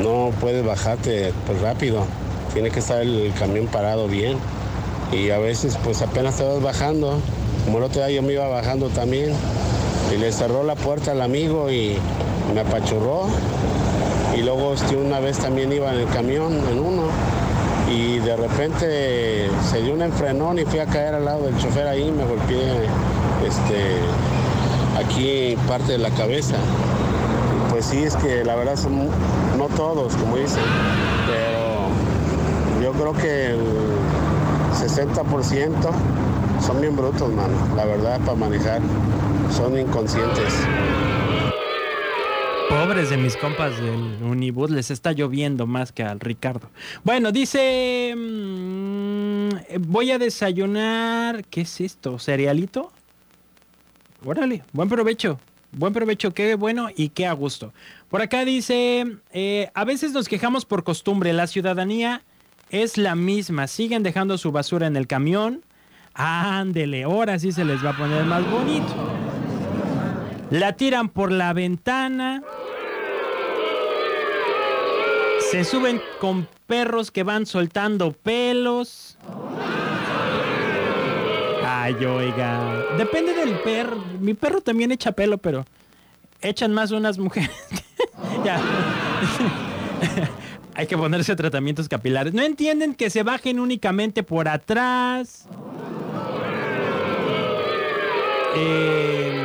no 0.02 0.32
puede 0.40 0.62
bajarte 0.62 1.34
pues 1.46 1.60
rápido. 1.60 2.06
Tiene 2.54 2.70
que 2.70 2.78
estar 2.78 3.02
el 3.02 3.34
camión 3.38 3.66
parado 3.66 4.08
bien. 4.08 4.38
Y 5.12 5.28
a 5.28 5.38
veces 5.38 5.76
pues 5.84 6.00
apenas 6.00 6.38
te 6.38 6.44
vas 6.44 6.62
bajando. 6.62 7.20
Como 7.66 7.78
el 7.78 7.84
otro 7.84 8.00
día 8.06 8.16
yo 8.16 8.22
me 8.22 8.32
iba 8.32 8.48
bajando 8.48 8.88
también. 8.88 9.34
Y 10.10 10.16
le 10.16 10.32
cerró 10.32 10.64
la 10.64 10.74
puerta 10.74 11.12
al 11.12 11.20
amigo 11.20 11.70
y 11.70 11.98
me 12.54 12.60
apachurró. 12.60 13.28
Y 14.36 14.42
luego 14.42 14.74
este, 14.74 14.96
una 14.96 15.20
vez 15.20 15.38
también 15.38 15.72
iba 15.72 15.92
en 15.92 16.00
el 16.00 16.08
camión, 16.08 16.52
en 16.70 16.78
uno. 16.78 17.04
Y 17.90 18.18
de 18.18 18.36
repente 18.36 19.48
se 19.70 19.82
dio 19.82 19.94
un 19.94 20.02
enfrenón 20.02 20.58
y 20.58 20.64
fui 20.64 20.78
a 20.78 20.86
caer 20.86 21.14
al 21.14 21.24
lado 21.24 21.44
del 21.44 21.56
chofer 21.58 21.86
ahí, 21.86 22.10
me 22.10 22.24
golpeé 22.24 22.86
este, 23.46 23.98
aquí 24.98 25.56
parte 25.68 25.92
de 25.92 25.98
la 25.98 26.10
cabeza. 26.10 26.56
Pues 27.70 27.86
sí, 27.86 28.02
es 28.02 28.16
que 28.16 28.44
la 28.44 28.56
verdad 28.56 28.76
son 28.76 29.08
no 29.58 29.68
todos, 29.76 30.14
como 30.16 30.36
dicen, 30.36 30.62
pero 31.26 32.82
yo 32.82 32.92
creo 32.92 33.12
que 33.12 33.50
el 33.50 33.60
60% 34.72 35.72
son 36.64 36.80
bien 36.80 36.96
brutos, 36.96 37.32
mano, 37.32 37.54
la 37.76 37.84
verdad, 37.84 38.20
para 38.20 38.36
manejar. 38.36 38.80
Son 39.54 39.78
inconscientes. 39.78 40.54
Pobres 42.68 43.10
de 43.10 43.16
mis 43.16 43.36
compas 43.36 43.80
del 43.80 44.22
Unibus, 44.22 44.70
les 44.70 44.90
está 44.90 45.12
lloviendo 45.12 45.66
más 45.66 45.92
que 45.92 46.02
al 46.02 46.20
Ricardo. 46.20 46.70
Bueno, 47.02 47.30
dice, 47.30 48.14
mm, 48.16 49.48
voy 49.80 50.10
a 50.10 50.18
desayunar, 50.18 51.44
¿qué 51.44 51.62
es 51.62 51.80
esto? 51.80 52.18
¿Cerealito? 52.18 52.92
Órale, 54.24 54.64
buen 54.72 54.88
provecho, 54.88 55.38
buen 55.72 55.92
provecho, 55.92 56.32
qué 56.32 56.54
bueno 56.54 56.88
y 56.94 57.10
qué 57.10 57.26
a 57.26 57.32
gusto. 57.32 57.72
Por 58.08 58.22
acá 58.22 58.44
dice, 58.44 59.18
eh, 59.32 59.70
a 59.74 59.84
veces 59.84 60.12
nos 60.12 60.28
quejamos 60.28 60.64
por 60.64 60.84
costumbre, 60.84 61.32
la 61.32 61.46
ciudadanía 61.46 62.22
es 62.70 62.96
la 62.96 63.14
misma, 63.14 63.66
siguen 63.66 64.02
dejando 64.02 64.38
su 64.38 64.52
basura 64.52 64.86
en 64.86 64.96
el 64.96 65.06
camión. 65.06 65.62
Ándele, 66.14 67.04
ahora 67.04 67.38
sí 67.38 67.52
se 67.52 67.64
les 67.64 67.84
va 67.84 67.90
a 67.90 67.96
poner 67.96 68.24
más 68.24 68.48
bonito. 68.50 69.13
La 70.50 70.74
tiran 70.74 71.08
por 71.08 71.32
la 71.32 71.52
ventana. 71.52 72.42
Se 75.50 75.64
suben 75.64 76.00
con 76.20 76.48
perros 76.66 77.10
que 77.10 77.22
van 77.22 77.46
soltando 77.46 78.12
pelos. 78.12 79.18
Ay, 81.64 81.94
oiga. 82.04 82.84
Depende 82.96 83.34
del 83.34 83.58
perro. 83.60 84.02
Mi 84.20 84.34
perro 84.34 84.60
también 84.60 84.92
echa 84.92 85.12
pelo, 85.12 85.38
pero 85.38 85.64
echan 86.40 86.72
más 86.72 86.90
unas 86.90 87.18
mujeres. 87.18 87.50
ya. 88.44 88.60
Hay 90.74 90.86
que 90.86 90.96
ponerse 90.96 91.36
tratamientos 91.36 91.88
capilares. 91.88 92.34
No 92.34 92.42
entienden 92.42 92.94
que 92.94 93.10
se 93.10 93.22
bajen 93.22 93.60
únicamente 93.60 94.22
por 94.22 94.48
atrás. 94.48 95.46
Eh, 98.56 99.43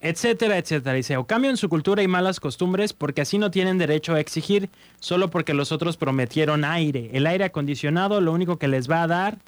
etcétera, 0.00 0.58
etcétera. 0.58 0.94
Dice, 0.94 1.16
o 1.16 1.24
cambian 1.24 1.56
su 1.56 1.68
cultura 1.68 2.02
y 2.02 2.08
malas 2.08 2.40
costumbres 2.40 2.92
porque 2.92 3.22
así 3.22 3.38
no 3.38 3.50
tienen 3.50 3.78
derecho 3.78 4.14
a 4.14 4.20
exigir 4.20 4.70
solo 5.00 5.30
porque 5.30 5.54
los 5.54 5.72
otros 5.72 5.96
prometieron 5.96 6.64
aire. 6.64 7.10
El 7.12 7.26
aire 7.26 7.44
acondicionado 7.44 8.20
lo 8.20 8.32
único 8.32 8.58
que 8.58 8.68
les 8.68 8.90
va 8.90 9.02
a 9.02 9.06
dar 9.06 9.38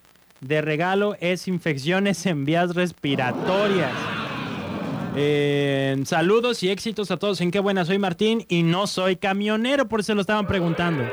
de 0.41 0.63
regalo 0.63 1.17
es 1.21 1.49
infecciones 1.49 2.25
en 2.27 2.45
vías 2.45 2.75
respiratorias. 2.75 3.93
Eh, 5.17 6.01
saludos 6.05 6.63
y 6.63 6.71
éxitos 6.71 7.11
a 7.11 7.17
todos. 7.17 7.41
En 7.41 7.51
qué 7.51 7.61
buena 7.61 7.85
soy 7.85 7.99
Martín 7.99 8.47
y 8.49 8.63
no 8.63 8.87
soy 8.87 9.17
camionero, 9.17 9.89
por 9.89 10.01
eso 10.01 10.15
lo 10.15 10.21
estaban 10.21 10.47
preguntando. 10.47 11.05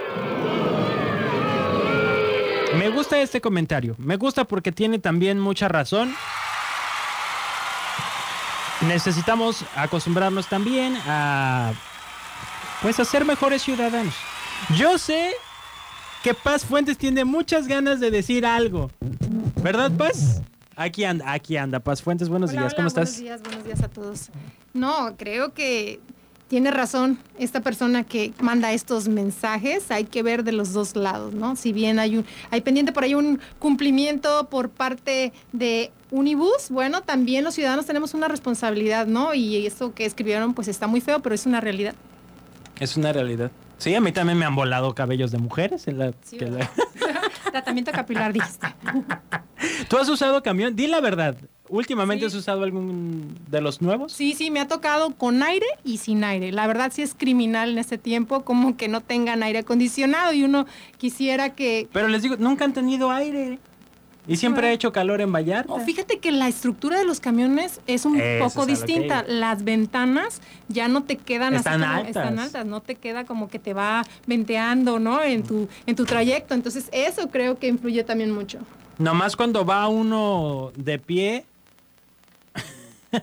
Me 2.78 2.90
gusta 2.90 3.20
este 3.22 3.42
comentario. 3.42 3.96
Me 3.98 4.18
gusta 4.18 4.46
porque 4.46 4.72
tiene 4.72 5.00
también 5.00 5.40
mucha 5.40 5.68
razón. 5.68 6.14
Necesitamos 8.88 9.64
acostumbrarnos 9.76 10.48
también 10.48 10.98
a 11.08 11.74
pues 12.82 13.00
a 13.00 13.06
ser 13.06 13.26
mejores 13.26 13.62
ciudadanos. 13.64 14.14
Yo 14.76 14.98
sé 14.98 15.32
que 16.24 16.34
Paz 16.34 16.64
Fuentes 16.66 16.98
tiene 16.98 17.26
muchas 17.26 17.68
ganas 17.68 18.00
de 18.00 18.12
decir 18.12 18.46
algo. 18.46 18.90
¿Verdad, 19.62 19.92
Paz? 19.92 20.42
Aquí 20.76 21.04
anda, 21.04 21.32
aquí 21.32 21.58
anda. 21.58 21.80
Paz 21.80 22.02
Fuentes, 22.02 22.30
buenos 22.30 22.52
Hola, 22.52 22.62
días. 22.62 22.74
hola, 22.74 22.84
¿Cómo 22.84 22.90
buenos 22.94 23.10
estás? 23.10 23.22
días, 23.22 23.42
buenos 23.42 23.64
días 23.66 23.82
a 23.82 23.88
todos. 23.90 24.30
No, 24.74 25.16
creo 25.18 25.54
que 25.54 26.00
tiene 26.48 26.72
razón 26.72 27.20
esta 27.38 27.62
persona 27.62 28.04
que 28.04 28.34
manda 28.40 28.72
estos 28.72 29.08
mensajes. 29.08 29.92
Hay 29.92 30.06
que 30.06 30.24
ver 30.24 30.44
de 30.44 30.52
los 30.54 30.74
dos 30.74 30.96
lados, 30.96 31.34
¿no? 31.34 31.56
Si 31.56 31.74
bien 31.74 32.00
hay 32.00 32.18
un, 32.18 32.26
hay 32.52 32.62
pendiente 32.62 32.92
por 32.94 33.04
ahí 33.04 33.16
un 33.16 33.40
cumplimiento 33.60 34.48
por 34.50 34.70
parte 34.70 35.34
de 35.52 35.92
Unibus, 36.10 36.70
bueno, 36.70 37.02
también 37.02 37.44
los 37.44 37.54
ciudadanos 37.56 37.86
tenemos 37.86 38.14
una 38.14 38.28
responsabilidad, 38.30 39.08
¿no? 39.08 39.34
Y 39.34 39.66
esto 39.66 39.94
que 39.94 40.06
escribieron, 40.06 40.54
pues 40.54 40.68
está 40.70 40.88
muy 40.88 41.02
feo, 41.02 41.20
pero 41.22 41.36
es 41.36 41.46
una 41.46 41.60
realidad. 41.60 41.96
Es 42.80 42.96
una 42.96 43.12
realidad. 43.12 43.52
Sí, 43.78 43.94
a 43.94 44.02
mí 44.02 44.12
también 44.12 44.38
me 44.40 44.46
han 44.46 44.56
volado 44.56 44.96
cabellos 44.96 45.32
de 45.32 45.38
mujeres. 45.40 45.88
en 45.88 46.00
la- 46.00 46.14
Sí, 46.24 46.38
que 46.38 46.46
la- 46.46 46.52
¿verdad? 46.58 46.70
Tratamiento 47.52 47.92
capilar, 47.92 48.32
dijiste. 48.34 48.68
¿Tú 49.90 49.98
has 49.98 50.08
usado 50.10 50.42
camión? 50.44 50.76
Di 50.76 50.88
la 50.88 51.02
verdad. 51.02 51.36
¿Últimamente 51.70 52.22
Sí. 52.22 52.28
has 52.28 52.36
usado 52.36 52.64
algún 52.64 53.36
de 53.50 53.62
los 53.62 53.82
nuevos? 53.82 54.12
Sí, 54.14 54.34
sí, 54.34 54.52
me 54.52 54.60
ha 54.60 54.68
tocado 54.68 55.12
con 55.16 55.44
aire 55.44 55.66
y 55.84 55.98
sin 55.98 56.24
aire. 56.24 56.52
La 56.52 56.68
verdad 56.68 56.92
sí 56.94 57.02
es 57.02 57.14
criminal 57.14 57.72
en 57.72 57.78
este 57.78 57.98
tiempo 57.98 58.42
como 58.44 58.78
que 58.78 58.88
no 58.88 59.02
tengan 59.02 59.44
aire 59.44 59.60
acondicionado 59.60 60.34
y 60.34 60.44
uno 60.44 60.66
quisiera 60.98 61.56
que... 61.56 61.88
Pero 61.92 62.08
les 62.08 62.22
digo, 62.22 62.36
nunca 62.38 62.66
han 62.66 62.74
tenido 62.74 63.12
aire. 63.12 63.60
Y 64.30 64.36
siempre 64.36 64.68
ha 64.68 64.72
hecho 64.74 64.92
calor 64.92 65.22
en 65.22 65.32
Vallarta. 65.32 65.72
Oh, 65.72 65.80
fíjate 65.80 66.20
que 66.20 66.34
la 66.34 66.50
estructura 66.50 67.00
de 67.00 67.06
los 67.06 67.22
camiones 67.22 67.80
es 67.88 68.04
un 68.04 68.20
Eso 68.20 68.44
poco 68.44 68.62
es 68.64 68.68
distinta. 68.80 69.24
Las 69.26 69.64
ventanas 69.64 70.42
ya 70.68 70.90
no 70.90 71.04
te 71.04 71.16
quedan 71.16 71.54
Están 71.54 71.82
así 71.82 71.94
altas. 72.00 72.10
están 72.10 72.40
altas, 72.40 72.66
no 72.66 72.82
te 72.82 72.96
queda 72.96 73.24
como 73.24 73.48
que 73.48 73.58
te 73.58 73.74
va 73.74 74.04
venteando, 74.26 75.00
¿no? 75.00 75.24
En 75.24 75.44
tu 75.44 75.70
en 75.86 75.96
tu 75.96 76.04
trayecto. 76.04 76.54
Entonces, 76.56 76.90
eso 76.92 77.30
creo 77.30 77.58
que 77.58 77.70
influye 77.70 78.04
también 78.04 78.32
mucho. 78.32 78.60
Nomás 78.98 79.38
cuando 79.38 79.64
va 79.66 79.88
uno 79.88 80.72
de 80.76 81.00
pie, 81.00 81.46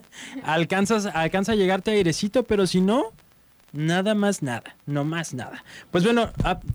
alcanzas, 0.44 1.06
alcanza 1.06 1.52
a 1.52 1.54
llegarte 1.54 1.90
airecito, 1.90 2.44
pero 2.44 2.66
si 2.66 2.80
no, 2.80 3.12
nada 3.72 4.14
más 4.14 4.42
nada, 4.42 4.76
no 4.86 5.04
más 5.04 5.34
nada. 5.34 5.64
Pues 5.90 6.04
bueno, 6.04 6.30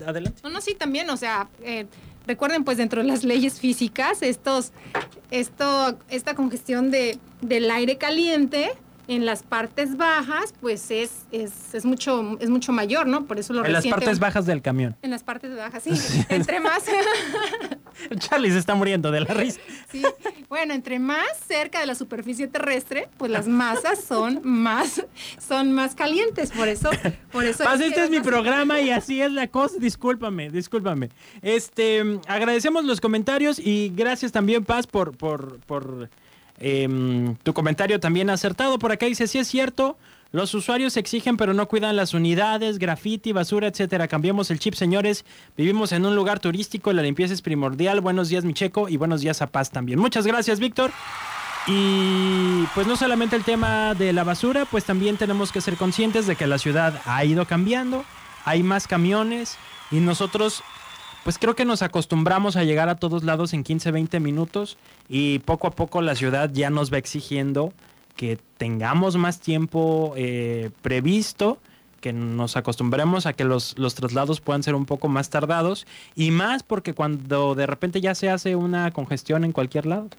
adelante. 0.05 0.41
No, 0.43 0.49
no, 0.49 0.61
sí, 0.61 0.75
también, 0.75 1.09
o 1.09 1.17
sea, 1.17 1.47
eh, 1.63 1.85
recuerden, 2.27 2.63
pues 2.63 2.77
dentro 2.77 3.01
de 3.01 3.07
las 3.07 3.23
leyes 3.23 3.59
físicas, 3.59 4.21
estos, 4.21 4.71
esto, 5.31 5.97
esta 6.09 6.35
congestión 6.35 6.91
de, 6.91 7.17
del 7.41 7.71
aire 7.71 7.97
caliente 7.97 8.71
en 9.09 9.25
las 9.25 9.41
partes 9.41 9.97
bajas, 9.97 10.53
pues 10.61 10.91
es, 10.91 11.25
es, 11.31 11.73
es 11.73 11.83
mucho, 11.83 12.37
es 12.39 12.49
mucho 12.51 12.71
mayor, 12.71 13.07
¿no? 13.07 13.25
Por 13.25 13.39
eso 13.39 13.53
lo 13.53 13.65
En 13.65 13.73
las 13.73 13.85
partes 13.87 14.19
bajas 14.19 14.45
del 14.45 14.61
camión. 14.61 14.95
En 15.01 15.09
las 15.09 15.23
partes 15.23 15.55
bajas, 15.55 15.81
sí. 15.81 15.91
entre 16.29 16.59
más, 16.59 16.83
Charlie 18.19 18.51
se 18.51 18.59
está 18.59 18.75
muriendo 18.75 19.11
de 19.11 19.21
la 19.21 19.33
risa. 19.33 19.59
sí. 19.91 20.03
Bueno, 20.47 20.75
entre 20.75 20.99
más 20.99 21.25
cerca 21.47 21.79
de 21.79 21.87
la 21.87 21.95
superficie 21.95 22.47
terrestre, 22.47 23.09
pues 23.17 23.31
las 23.31 23.47
masas 23.47 24.03
son 24.03 24.41
más, 24.43 25.03
son 25.39 25.71
más 25.71 25.95
calientes. 25.95 26.51
Por 26.51 26.67
eso, 26.67 26.91
por 27.31 27.45
eso. 27.45 27.63
Paz, 27.63 27.79
que 27.79 27.87
este 27.87 28.03
es 28.03 28.09
mi 28.11 28.19
programa 28.19 28.79
y 28.79 28.89
así 28.91 29.21
es 29.21 29.31
la 29.31 29.47
cosa. 29.47 29.75
Discúlpame, 29.79 30.51
discúlpame. 30.51 31.09
Este, 31.41 32.19
agradecemos 32.27 32.85
los 32.85 33.01
comentarios 33.01 33.57
y 33.57 33.91
gracias 33.95 34.31
también, 34.31 34.65
Paz, 34.65 34.85
por, 34.85 35.17
por, 35.17 35.59
por 35.61 36.09
em, 36.59 37.35
tu 37.43 37.53
comentario 37.53 37.99
también 37.99 38.29
acertado. 38.29 38.79
Por 38.79 38.91
acá 38.91 39.05
dice, 39.05 39.27
sí 39.27 39.39
es 39.39 39.47
cierto, 39.47 39.97
los 40.31 40.53
usuarios 40.53 40.95
exigen 40.95 41.37
pero 41.37 41.53
no 41.53 41.67
cuidan 41.67 41.95
las 41.95 42.13
unidades, 42.13 42.77
graffiti, 42.77 43.31
basura, 43.31 43.67
etcétera. 43.67 44.07
Cambiemos 44.07 44.51
el 44.51 44.59
chip, 44.59 44.75
señores. 44.75 45.25
Vivimos 45.57 45.91
en 45.91 46.05
un 46.05 46.15
lugar 46.15 46.39
turístico, 46.39 46.93
la 46.93 47.01
limpieza 47.01 47.33
es 47.33 47.41
primordial. 47.41 48.01
Buenos 48.01 48.29
días, 48.29 48.45
Micheco, 48.45 48.89
y 48.89 48.97
buenos 48.97 49.21
días 49.21 49.41
a 49.41 49.47
Paz 49.47 49.71
también. 49.71 49.97
Muchas 49.97 50.27
gracias, 50.27 50.59
Víctor. 50.59 50.91
Y 51.65 52.63
pues 52.73 52.87
no 52.87 52.95
solamente 52.95 53.35
el 53.35 53.43
tema 53.43 53.93
de 53.95 54.13
la 54.13 54.23
basura, 54.23 54.65
pues 54.65 54.85
también 54.85 55.17
tenemos 55.17 55.51
que 55.51 55.61
ser 55.61 55.77
conscientes 55.77 56.27
de 56.27 56.35
que 56.35 56.47
la 56.47 56.57
ciudad 56.57 57.01
ha 57.05 57.25
ido 57.25 57.45
cambiando, 57.45 58.05
hay 58.45 58.63
más 58.63 58.87
camiones 58.87 59.57
y 59.91 59.99
nosotros 59.99 60.63
pues 61.23 61.37
creo 61.37 61.55
que 61.55 61.65
nos 61.65 61.81
acostumbramos 61.81 62.55
a 62.55 62.63
llegar 62.63 62.89
a 62.89 62.95
todos 62.95 63.23
lados 63.23 63.53
en 63.53 63.63
15, 63.63 63.91
20 63.91 64.19
minutos 64.19 64.77
y 65.07 65.39
poco 65.39 65.67
a 65.67 65.71
poco 65.71 66.01
la 66.01 66.15
ciudad 66.15 66.49
ya 66.51 66.69
nos 66.69 66.91
va 66.91 66.97
exigiendo 66.97 67.73
que 68.15 68.37
tengamos 68.57 69.15
más 69.15 69.39
tiempo 69.39 70.13
eh, 70.17 70.71
previsto, 70.81 71.57
que 72.01 72.13
nos 72.13 72.57
acostumbremos 72.57 73.25
a 73.25 73.33
que 73.33 73.43
los, 73.43 73.77
los 73.77 73.95
traslados 73.95 74.41
puedan 74.41 74.63
ser 74.63 74.75
un 74.75 74.85
poco 74.85 75.07
más 75.07 75.29
tardados 75.29 75.85
y 76.15 76.31
más 76.31 76.63
porque 76.63 76.93
cuando 76.93 77.55
de 77.55 77.65
repente 77.65 78.01
ya 78.01 78.15
se 78.15 78.29
hace 78.29 78.55
una 78.55 78.91
congestión 78.91 79.43
en 79.43 79.51
cualquier 79.51 79.85
lado. 79.85 80.09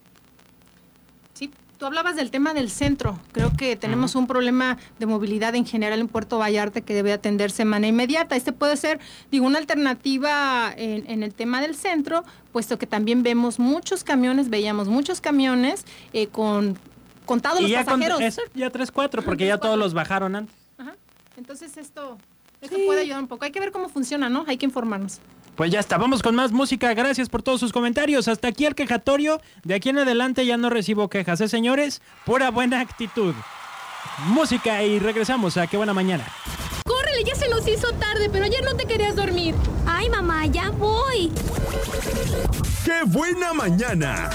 Tú 1.80 1.86
hablabas 1.86 2.14
del 2.14 2.30
tema 2.30 2.52
del 2.52 2.68
centro. 2.68 3.18
Creo 3.32 3.52
que 3.56 3.74
tenemos 3.74 4.14
un 4.14 4.26
problema 4.26 4.76
de 4.98 5.06
movilidad 5.06 5.54
en 5.54 5.64
general 5.64 5.98
en 6.00 6.08
Puerto 6.08 6.36
Vallarta 6.36 6.82
que 6.82 6.92
debe 6.92 7.10
atenderse 7.10 7.62
de 7.62 7.64
manera 7.64 7.88
inmediata. 7.88 8.36
Este 8.36 8.52
puede 8.52 8.76
ser, 8.76 9.00
digo, 9.30 9.46
una 9.46 9.56
alternativa 9.56 10.74
en, 10.76 11.10
en 11.10 11.22
el 11.22 11.32
tema 11.32 11.62
del 11.62 11.74
centro, 11.74 12.22
puesto 12.52 12.78
que 12.78 12.86
también 12.86 13.22
vemos 13.22 13.58
muchos 13.58 14.04
camiones, 14.04 14.50
veíamos 14.50 14.88
muchos 14.88 15.22
camiones 15.22 15.86
eh, 16.12 16.26
con 16.26 16.78
contados 17.24 17.62
los 17.62 17.70
ya, 17.70 17.86
con, 17.86 17.98
pasajeros. 17.98 18.36
ya 18.54 18.70
3-4, 18.70 19.24
porque 19.24 19.46
ya 19.46 19.56
todos 19.56 19.78
los 19.78 19.94
bajaron 19.94 20.36
antes. 20.36 20.54
Ajá. 20.76 20.96
Entonces 21.38 21.78
esto, 21.78 22.18
esto 22.60 22.76
puede 22.84 23.00
ayudar 23.00 23.20
un 23.20 23.28
poco. 23.28 23.46
Hay 23.46 23.52
que 23.52 23.60
ver 23.60 23.72
cómo 23.72 23.88
funciona, 23.88 24.28
¿no? 24.28 24.44
Hay 24.46 24.58
que 24.58 24.66
informarnos. 24.66 25.20
Pues 25.60 25.70
ya 25.70 25.80
está, 25.80 25.98
vamos 25.98 26.22
con 26.22 26.34
más 26.34 26.52
música. 26.52 26.94
Gracias 26.94 27.28
por 27.28 27.42
todos 27.42 27.60
sus 27.60 27.70
comentarios. 27.70 28.28
Hasta 28.28 28.48
aquí 28.48 28.64
el 28.64 28.74
quejatorio. 28.74 29.42
De 29.62 29.74
aquí 29.74 29.90
en 29.90 29.98
adelante 29.98 30.46
ya 30.46 30.56
no 30.56 30.70
recibo 30.70 31.10
quejas, 31.10 31.38
¿eh, 31.42 31.48
señores? 31.48 32.00
Pura 32.24 32.50
buena 32.50 32.80
actitud. 32.80 33.34
Música 34.28 34.82
y 34.82 34.98
regresamos 34.98 35.58
a 35.58 35.66
Qué 35.66 35.76
Buena 35.76 35.92
Mañana. 35.92 36.24
Córrele, 36.86 37.24
ya 37.24 37.34
se 37.34 37.50
nos 37.50 37.68
hizo 37.68 37.92
tarde, 37.92 38.30
pero 38.32 38.46
ayer 38.46 38.64
no 38.64 38.74
te 38.74 38.86
querías 38.86 39.14
dormir. 39.14 39.54
Ay, 39.84 40.08
mamá, 40.08 40.46
ya 40.46 40.70
voy. 40.70 41.30
¡Qué 42.82 43.02
buena 43.04 43.52
mañana! 43.52 44.30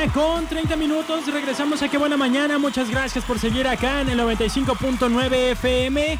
Mañana 0.00 0.12
con 0.14 0.46
30 0.46 0.76
minutos. 0.76 1.26
Regresamos 1.32 1.82
a 1.82 1.88
Qué 1.88 1.98
Buena 1.98 2.16
Mañana. 2.16 2.58
Muchas 2.58 2.90
gracias 2.90 3.24
por 3.24 3.38
seguir 3.38 3.66
acá 3.66 4.00
en 4.00 4.08
el 4.10 4.18
95.9 4.20 5.32
FM. 5.52 6.18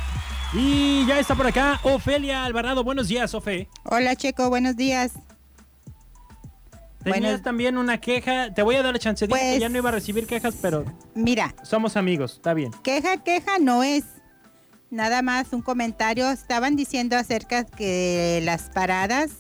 Y 0.53 1.07
ya 1.07 1.19
está 1.19 1.35
por 1.35 1.47
acá 1.47 1.81
Ofelia 1.85 2.45
Alvarado. 2.45 2.85
Buenos 2.85 3.09
días, 3.09 3.35
Ofe. 3.35 3.69
Hola 3.85 4.17
Checo, 4.17 4.49
buenos 4.51 4.77
días. 4.77 5.13
Tenías 7.05 7.43
también 7.43 7.79
una 7.79 7.99
queja. 7.99 8.53
Te 8.53 8.63
voy 8.63 8.77
a 8.77 8.83
dar 8.83 8.99
chance. 8.99 9.27
Dije 9.27 9.39
que 9.41 9.47
Pues- 9.47 9.61
ya 9.61 9.69
no 9.71 9.79
iba 9.79 9.89
a 9.89 9.93
recibir 9.93 10.27
quejas, 10.27 10.57
pero 10.61 10.85
Mira, 11.15 11.55
somos 11.63 11.97
amigos. 11.97 12.35
Está 12.35 12.53
bien. 12.53 12.73
queja, 12.83 13.19
queja 13.23 13.59
no 13.59 13.83
es. 13.83 14.05
Nada 14.91 15.23
más 15.23 15.53
un 15.53 15.63
comentario. 15.63 16.29
Estaban 16.31 16.77
diciendo 16.77 17.17
acerca 17.17 17.65
que 17.65 18.41
las 18.45 18.63
paradas 18.71 19.31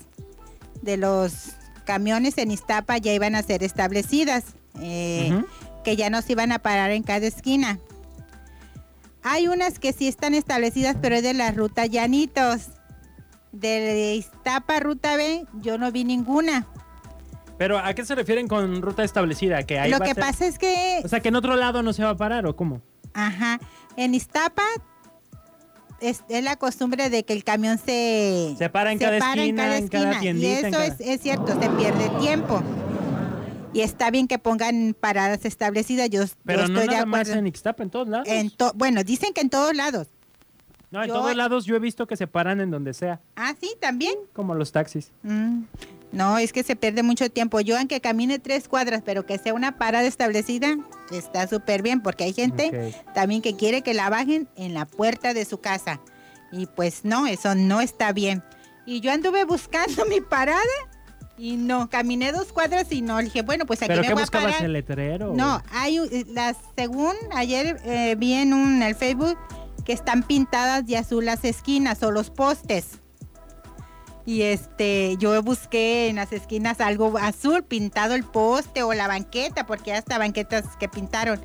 de 0.80 0.96
los 0.96 1.50
camiones 1.94 2.38
en 2.38 2.52
Iztapa 2.52 2.98
ya 2.98 3.12
iban 3.12 3.34
a 3.34 3.42
ser 3.42 3.64
establecidas, 3.64 4.44
eh, 4.80 5.42
que 5.82 5.96
ya 5.96 6.08
no 6.08 6.22
se 6.22 6.32
iban 6.32 6.52
a 6.52 6.60
parar 6.60 6.92
en 6.92 7.02
cada 7.02 7.26
esquina. 7.26 7.80
Hay 9.24 9.48
unas 9.48 9.80
que 9.80 9.92
sí 9.92 10.06
están 10.06 10.34
establecidas, 10.34 10.94
pero 11.02 11.16
es 11.16 11.24
de 11.24 11.34
la 11.34 11.50
ruta 11.50 11.86
Llanitos. 11.86 12.68
De 13.50 14.14
Iztapa, 14.14 14.78
ruta 14.78 15.16
B, 15.16 15.44
yo 15.54 15.78
no 15.78 15.90
vi 15.90 16.04
ninguna. 16.04 16.68
Pero 17.58 17.76
¿a 17.80 17.92
qué 17.92 18.04
se 18.04 18.14
refieren 18.14 18.46
con 18.46 18.80
ruta 18.82 19.02
establecida? 19.02 19.64
Que 19.64 19.80
ahí 19.80 19.90
Lo 19.90 19.98
va 19.98 20.04
a 20.04 20.08
que 20.08 20.14
ser- 20.14 20.22
pasa 20.24 20.46
es 20.46 20.58
que 20.58 21.00
O 21.04 21.08
sea, 21.08 21.18
que 21.18 21.30
en 21.30 21.34
otro 21.34 21.56
lado 21.56 21.82
no 21.82 21.92
se 21.92 22.04
va 22.04 22.10
a 22.10 22.16
parar, 22.16 22.46
¿o 22.46 22.54
cómo? 22.54 22.82
Ajá. 23.14 23.58
En 23.96 24.14
Iztapa 24.14 24.62
es, 26.00 26.22
es 26.28 26.42
la 26.44 26.56
costumbre 26.56 27.10
de 27.10 27.24
que 27.24 27.32
el 27.32 27.44
camión 27.44 27.78
se, 27.78 28.54
Se 28.58 28.68
para 28.70 28.92
en 28.92 28.98
cada 28.98 29.16
esquina, 29.18 29.76
en 29.76 29.88
cada 29.88 30.16
Y 30.16 30.20
tiendita, 30.20 30.58
en 30.60 30.66
eso 30.66 30.70
cada- 30.72 30.86
Es, 30.86 31.00
es 31.00 31.20
cierto, 31.20 31.46
se 31.60 31.68
pierde 31.70 32.08
tiempo. 32.20 32.62
Y 33.72 33.82
está 33.82 34.10
bien 34.10 34.26
que 34.26 34.38
pongan 34.38 34.96
paradas 34.98 35.44
establecidas. 35.44 36.10
Yo, 36.10 36.24
yo 36.24 36.30
Pero 36.44 36.66
no 36.66 36.80
estoy 36.80 36.88
de 36.88 36.94
nada 36.94 37.06
más 37.06 37.20
acuerdo. 37.20 37.38
en 37.40 37.46
Ixtapa, 37.46 37.82
en 37.84 37.90
todos 37.90 38.08
lados. 38.08 38.26
En 38.28 38.50
to- 38.50 38.72
bueno, 38.74 39.04
dicen 39.04 39.32
que 39.32 39.40
en 39.42 39.50
todos 39.50 39.74
lados. 39.76 40.08
no, 40.90 41.02
en 41.02 41.08
yo- 41.08 41.14
todos 41.14 41.36
lados 41.36 41.64
yo 41.66 41.76
he 41.76 41.78
visto 41.78 42.06
que 42.08 42.16
se 42.16 42.26
paran 42.26 42.60
en 42.60 42.70
donde 42.72 42.94
sea, 42.94 43.20
Ah, 43.36 43.54
sí, 43.60 43.70
también. 43.80 44.14
como 44.32 44.56
los 44.56 44.72
taxis. 44.72 45.12
Mm, 45.22 45.62
No, 46.12 46.38
es 46.38 46.52
que 46.52 46.62
se 46.64 46.74
pierde 46.76 47.02
mucho 47.04 47.30
tiempo. 47.30 47.60
Yo, 47.60 47.78
aunque 47.78 48.00
camine 48.00 48.38
tres 48.38 48.68
cuadras, 48.68 49.02
pero 49.04 49.26
que 49.26 49.38
sea 49.38 49.54
una 49.54 49.78
parada 49.78 50.06
establecida, 50.06 50.76
está 51.12 51.46
súper 51.46 51.82
bien, 51.82 52.00
porque 52.02 52.24
hay 52.24 52.32
gente 52.32 52.94
también 53.14 53.42
que 53.42 53.56
quiere 53.56 53.82
que 53.82 53.94
la 53.94 54.10
bajen 54.10 54.48
en 54.56 54.74
la 54.74 54.86
puerta 54.86 55.34
de 55.34 55.44
su 55.44 55.60
casa. 55.60 56.00
Y 56.50 56.66
pues 56.66 57.04
no, 57.04 57.26
eso 57.28 57.54
no 57.54 57.80
está 57.80 58.12
bien. 58.12 58.42
Y 58.86 59.00
yo 59.00 59.12
anduve 59.12 59.44
buscando 59.44 60.04
mi 60.10 60.20
parada 60.20 60.60
y 61.38 61.56
no, 61.56 61.88
caminé 61.88 62.32
dos 62.32 62.52
cuadras 62.52 62.90
y 62.90 63.02
no. 63.02 63.18
Dije, 63.18 63.42
bueno, 63.42 63.64
pues 63.64 63.80
aquí 63.80 63.88
¿Pero 63.88 64.02
me 64.02 64.08
qué 64.08 64.12
voy 64.14 64.22
a 64.22 64.24
buscabas, 64.24 64.52
parar. 64.52 64.64
el 64.64 64.72
letrero? 64.72 65.32
No, 65.34 65.62
hay 65.70 66.00
un- 66.00 66.10
las 66.34 66.56
según 66.76 67.14
ayer 67.32 67.80
eh, 67.84 68.16
vi 68.18 68.32
en 68.34 68.52
un 68.52 68.76
en 68.76 68.82
el 68.82 68.94
Facebook 68.96 69.38
que 69.84 69.92
están 69.92 70.24
pintadas 70.24 70.84
de 70.86 70.96
azul 70.98 71.24
las 71.24 71.44
esquinas 71.44 72.02
o 72.02 72.10
los 72.10 72.30
postes. 72.30 72.98
Y 74.26 74.42
este, 74.42 75.16
yo 75.18 75.42
busqué 75.42 76.08
en 76.08 76.16
las 76.16 76.32
esquinas 76.32 76.80
algo 76.80 77.16
azul 77.18 77.62
pintado 77.62 78.14
el 78.14 78.24
poste 78.24 78.82
o 78.82 78.92
la 78.92 79.08
banqueta, 79.08 79.66
porque 79.66 79.92
hasta 79.92 80.18
banquetas 80.18 80.64
que 80.78 80.88
pintaron, 80.88 81.40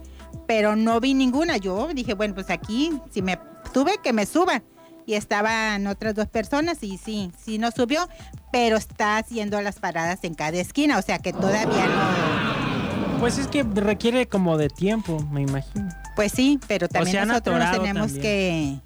pero 0.47 0.75
no 0.75 0.99
vi 0.99 1.13
ninguna. 1.13 1.57
Yo 1.57 1.87
dije, 1.93 2.13
bueno, 2.13 2.35
pues 2.35 2.49
aquí 2.49 2.91
si 3.11 3.21
me 3.21 3.39
sube 3.73 3.97
que 4.03 4.13
me 4.13 4.25
suba. 4.25 4.61
Y 5.07 5.13
estaban 5.13 5.85
otras 5.85 6.15
dos 6.15 6.27
personas 6.27 6.81
y 6.81 6.97
sí, 6.97 7.31
sí 7.37 7.59
no 7.59 7.69
subió, 7.69 8.09
pero 8.51 8.75
está 8.75 9.17
haciendo 9.17 9.61
las 9.61 9.79
paradas 9.79 10.23
en 10.23 10.33
cada 10.33 10.57
esquina, 10.57 10.97
o 10.97 11.01
sea 11.03 11.19
que 11.19 11.31
todavía 11.31 11.85
no. 11.85 13.19
Pues 13.19 13.37
es 13.37 13.47
que 13.47 13.63
requiere 13.63 14.27
como 14.27 14.57
de 14.57 14.69
tiempo, 14.69 15.19
me 15.31 15.41
imagino. 15.41 15.89
Pues 16.15 16.31
sí, 16.31 16.59
pero 16.67 16.87
también 16.87 17.27
nosotros 17.27 17.59
nos 17.59 17.71
tenemos 17.71 18.13
que, 18.13 18.79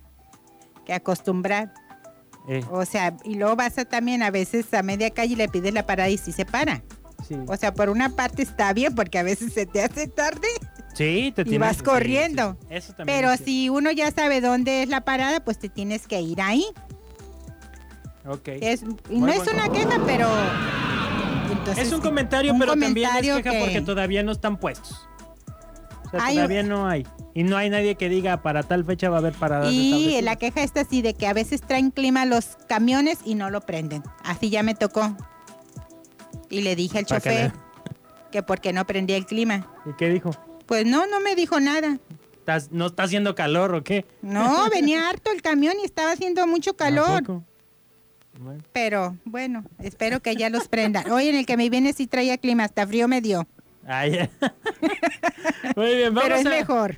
que 0.85 0.93
acostumbrar. 0.93 1.73
Eh, 2.51 2.63
O 2.71 2.83
sea, 2.83 3.15
y 3.23 3.35
luego 3.35 3.55
vas 3.55 3.77
a 3.77 3.85
también 3.85 4.23
a 4.23 4.31
veces 4.31 4.73
a 4.73 4.81
media 4.83 5.11
calle 5.11 5.33
y 5.33 5.35
le 5.35 5.47
pides 5.47 5.71
la 5.73 5.85
parada 5.85 6.09
y 6.09 6.17
sí 6.17 6.31
se 6.31 6.45
para. 6.45 6.81
sí. 7.27 7.35
O 7.47 7.55
sea, 7.55 7.73
por 7.73 7.89
una 7.89 8.09
parte 8.15 8.41
está 8.41 8.73
bien 8.73 8.95
porque 8.95 9.19
a 9.19 9.23
veces 9.23 9.53
se 9.53 9.65
te 9.67 9.83
hace 9.83 10.07
tarde 10.07 10.47
Sí, 10.95 11.31
te 11.35 11.43
y 11.43 11.45
tienes- 11.45 11.59
vas 11.59 11.77
sí, 11.77 11.83
corriendo. 11.83 12.57
sí. 12.61 12.67
Eso 12.71 12.93
también. 12.93 13.17
Pero 13.19 13.31
es 13.31 13.39
si 13.41 13.69
uno 13.69 13.91
ya 13.91 14.09
sabe 14.11 14.41
dónde 14.41 14.81
es 14.83 14.89
la 14.89 15.01
parada, 15.01 15.39
pues 15.43 15.59
te 15.59 15.69
tienes 15.69 16.07
que 16.07 16.19
ir 16.21 16.41
ahí. 16.41 16.65
Ok. 18.25 18.47
Es, 18.47 18.83
y 19.09 19.19
no 19.19 19.27
es 19.27 19.47
una 19.47 19.69
queja, 19.69 19.99
pero... 20.05 20.27
entonces, 21.51 21.87
es 21.87 21.93
un 21.93 22.01
comentario, 22.01 22.53
un 22.53 22.59
pero 22.59 22.71
también 22.73 22.93
comentario 22.93 23.37
es 23.37 23.43
queja 23.43 23.55
que- 23.55 23.59
porque 23.63 23.81
todavía 23.81 24.23
no 24.23 24.31
están 24.31 24.57
puestos. 24.57 25.07
O 26.09 26.17
sea, 26.17 26.25
Hay- 26.25 26.35
todavía 26.35 26.63
no 26.63 26.87
hay. 26.87 27.05
Y 27.35 27.43
no 27.43 27.55
hay 27.57 27.69
nadie 27.69 27.95
que 27.95 28.09
diga 28.09 28.41
para 28.41 28.63
tal 28.63 28.83
fecha 28.83 29.09
va 29.09 29.17
a 29.17 29.19
haber 29.19 29.33
paradas 29.33 29.71
Y 29.71 30.19
la 30.21 30.35
queja 30.35 30.63
está 30.63 30.81
así 30.81 31.01
de 31.01 31.13
que 31.13 31.27
a 31.27 31.33
veces 31.33 31.61
traen 31.61 31.91
clima 31.91 32.25
los 32.25 32.57
camiones 32.67 33.19
y 33.25 33.35
no 33.35 33.49
lo 33.49 33.61
prenden. 33.61 34.03
Así 34.23 34.49
ya 34.49 34.63
me 34.63 34.73
tocó. 34.75 35.15
Y 36.49 36.61
le 36.61 36.75
dije 36.75 36.97
al 36.99 37.05
Pa' 37.05 37.15
chofer 37.17 37.51
que 38.31 38.43
por 38.43 38.59
qué 38.59 38.73
no 38.73 38.85
prendía 38.85 39.17
el 39.17 39.25
clima. 39.25 39.67
¿Y 39.85 39.93
qué 39.97 40.09
dijo? 40.09 40.31
Pues 40.65 40.85
no, 40.85 41.05
no 41.07 41.19
me 41.19 41.35
dijo 41.35 41.59
nada. 41.59 41.97
¿Estás- 42.39 42.71
¿No 42.71 42.87
está 42.87 43.03
haciendo 43.03 43.35
calor 43.35 43.75
o 43.75 43.83
qué? 43.83 44.05
No, 44.21 44.67
venía 44.69 45.07
harto 45.09 45.31
el 45.31 45.41
camión 45.41 45.75
y 45.81 45.85
estaba 45.85 46.11
haciendo 46.11 46.45
mucho 46.47 46.71
¿A 46.71 46.77
calor. 46.77 47.23
Bueno. 48.39 48.63
Pero 48.71 49.17
bueno, 49.25 49.65
espero 49.79 50.21
que 50.21 50.35
ya 50.35 50.49
los 50.49 50.67
prendan. 50.67 51.11
Hoy 51.11 51.27
en 51.27 51.35
el 51.35 51.45
que 51.45 51.57
me 51.57 51.69
viene 51.69 51.91
sí 51.93 52.07
traía 52.07 52.37
clima, 52.37 52.63
hasta 52.63 52.87
frío 52.87 53.07
me 53.07 53.19
dio. 53.21 53.47
Muy 55.75 55.95
bien, 55.95 56.13
vamos 56.13 56.29
Pero 56.29 56.35
es 56.35 56.45
a... 56.45 56.49
mejor. 56.49 56.95